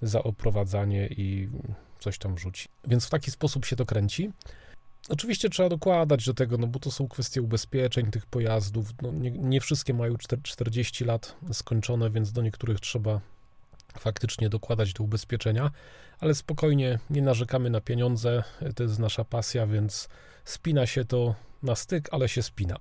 za 0.03 0.23
oprowadzanie 0.23 1.07
i 1.07 1.49
coś 1.99 2.19
tam 2.19 2.39
rzuci. 2.39 2.69
Więc 2.87 3.07
w 3.07 3.11
taki 3.11 3.31
sposób 3.31 3.65
się 3.65 3.77
to 3.77 3.87
kręci. 3.87 4.31
Oczywiście 5.09 5.49
trzeba 5.51 5.69
dokładać 5.69 6.27
do 6.27 6.35
tego, 6.35 6.59
no 6.59 6.67
bo 6.67 6.79
to 6.79 6.91
są 6.91 7.09
kwestie 7.09 7.43
ubezpieczeń 7.43 8.11
tych 8.11 8.27
pojazdów. 8.27 8.87
No 9.03 9.13
nie, 9.13 9.31
nie 9.31 9.61
wszystkie 9.61 9.95
mają 9.95 10.15
czter- 10.15 10.43
40 10.43 11.05
lat 11.05 11.37
skończone, 11.53 12.11
więc 12.11 12.33
do 12.33 12.43
niektórych 12.43 12.81
trzeba 12.81 13.21
faktycznie 13.99 14.49
dokładać 14.49 14.93
do 14.93 15.05
ubezpieczenia, 15.05 15.71
ale 16.21 16.35
spokojnie, 16.35 16.99
nie 17.11 17.23
narzekamy 17.23 17.71
na 17.71 17.81
pieniądze, 17.81 18.43
to 18.75 18.83
jest 18.83 18.99
nasza 18.99 19.25
pasja, 19.25 19.67
więc 19.67 20.09
spina 20.45 20.87
się 20.87 21.05
to 21.05 21.35
na 21.63 21.75
styk, 21.75 22.09
ale 22.13 22.29
się 22.29 22.43
spina. 22.43 22.77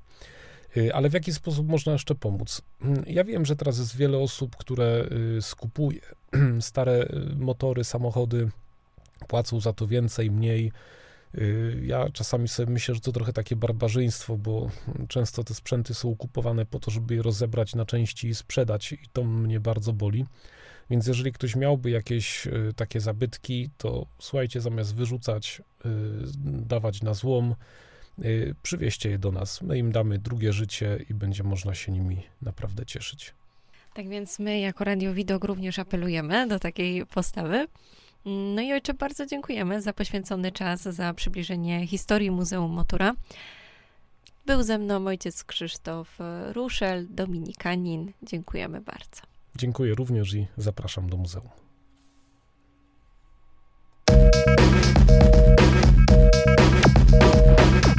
Y, 0.77 0.93
Ale 0.93 1.09
w 1.09 1.13
jaki 1.13 1.33
sposób 1.33 1.67
można 1.67 1.91
jeszcze 1.91 2.15
pomóc? 2.15 2.61
Mm, 2.81 3.03
Ja 3.07 3.23
wiem, 3.23 3.45
że 3.45 3.55
teraz 3.55 3.77
jest 3.79 3.95
wiele 3.97 4.17
osób, 4.17 4.55
które 4.55 5.05
y, 5.37 5.41
skupuje 5.41 5.99
stare 6.59 7.01
y, 7.03 7.35
motory, 7.35 7.83
samochody, 7.83 8.49
płacą 9.27 9.59
za 9.59 9.73
to 9.73 9.87
więcej, 9.87 10.31
mniej. 10.31 10.71
Y, 11.37 11.81
Ja 11.85 12.09
czasami 12.09 12.47
sobie 12.47 12.73
myślę, 12.73 12.95
że 12.95 13.01
to 13.01 13.11
trochę 13.11 13.33
takie 13.33 13.55
barbarzyństwo, 13.55 14.37
bo 14.37 14.69
często 15.07 15.43
te 15.43 15.53
sprzęty 15.53 15.93
są 15.93 16.15
kupowane 16.15 16.65
po 16.65 16.79
to, 16.79 16.91
żeby 16.91 17.15
je 17.15 17.21
rozebrać 17.21 17.75
na 17.75 17.85
części 17.85 18.27
i 18.27 18.35
sprzedać, 18.35 18.91
i 18.91 18.99
to 19.13 19.23
mnie 19.23 19.59
bardzo 19.59 19.93
boli. 19.93 20.25
Więc 20.89 21.07
jeżeli 21.07 21.31
ktoś 21.31 21.55
miałby 21.55 21.89
jakieś 21.89 22.47
y, 22.47 22.73
takie 22.75 22.99
zabytki, 22.99 23.69
to 23.77 24.05
słuchajcie, 24.19 24.61
zamiast 24.61 24.95
wyrzucać, 24.95 25.61
y, 25.85 25.89
dawać 26.45 27.01
na 27.01 27.13
złom, 27.13 27.55
przywieźcie 28.63 29.09
je 29.09 29.19
do 29.19 29.31
nas. 29.31 29.61
My 29.61 29.77
im 29.77 29.91
damy 29.91 30.19
drugie 30.19 30.53
życie 30.53 31.05
i 31.09 31.13
będzie 31.13 31.43
można 31.43 31.75
się 31.75 31.91
nimi 31.91 32.23
naprawdę 32.41 32.85
cieszyć. 32.85 33.33
Tak 33.93 34.09
więc 34.09 34.39
my 34.39 34.59
jako 34.59 34.83
Radio 34.83 35.13
Widok 35.13 35.43
również 35.43 35.79
apelujemy 35.79 36.47
do 36.47 36.59
takiej 36.59 37.05
postawy. 37.05 37.67
No 38.25 38.61
i 38.61 38.73
ojcze, 38.73 38.93
bardzo 38.93 39.25
dziękujemy 39.25 39.81
za 39.81 39.93
poświęcony 39.93 40.51
czas, 40.51 40.81
za 40.81 41.13
przybliżenie 41.13 41.87
historii 41.87 42.31
Muzeum 42.31 42.71
Motura. 42.71 43.13
Był 44.45 44.63
ze 44.63 44.77
mną 44.77 45.07
ojciec 45.07 45.43
Krzysztof 45.43 46.17
Ruszel, 46.53 47.07
dominikanin. 47.09 48.11
Dziękujemy 48.23 48.81
bardzo. 48.81 49.21
Dziękuję 49.55 49.95
również 49.95 50.33
i 50.33 50.47
zapraszam 50.57 51.09
do 51.09 51.17
muzeum. 51.17 51.49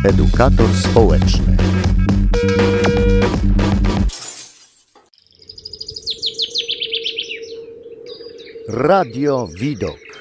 Edukator 0.04 0.74
społeczny. 0.74 1.56
Radio 8.68 9.48
Widok. 9.60 10.11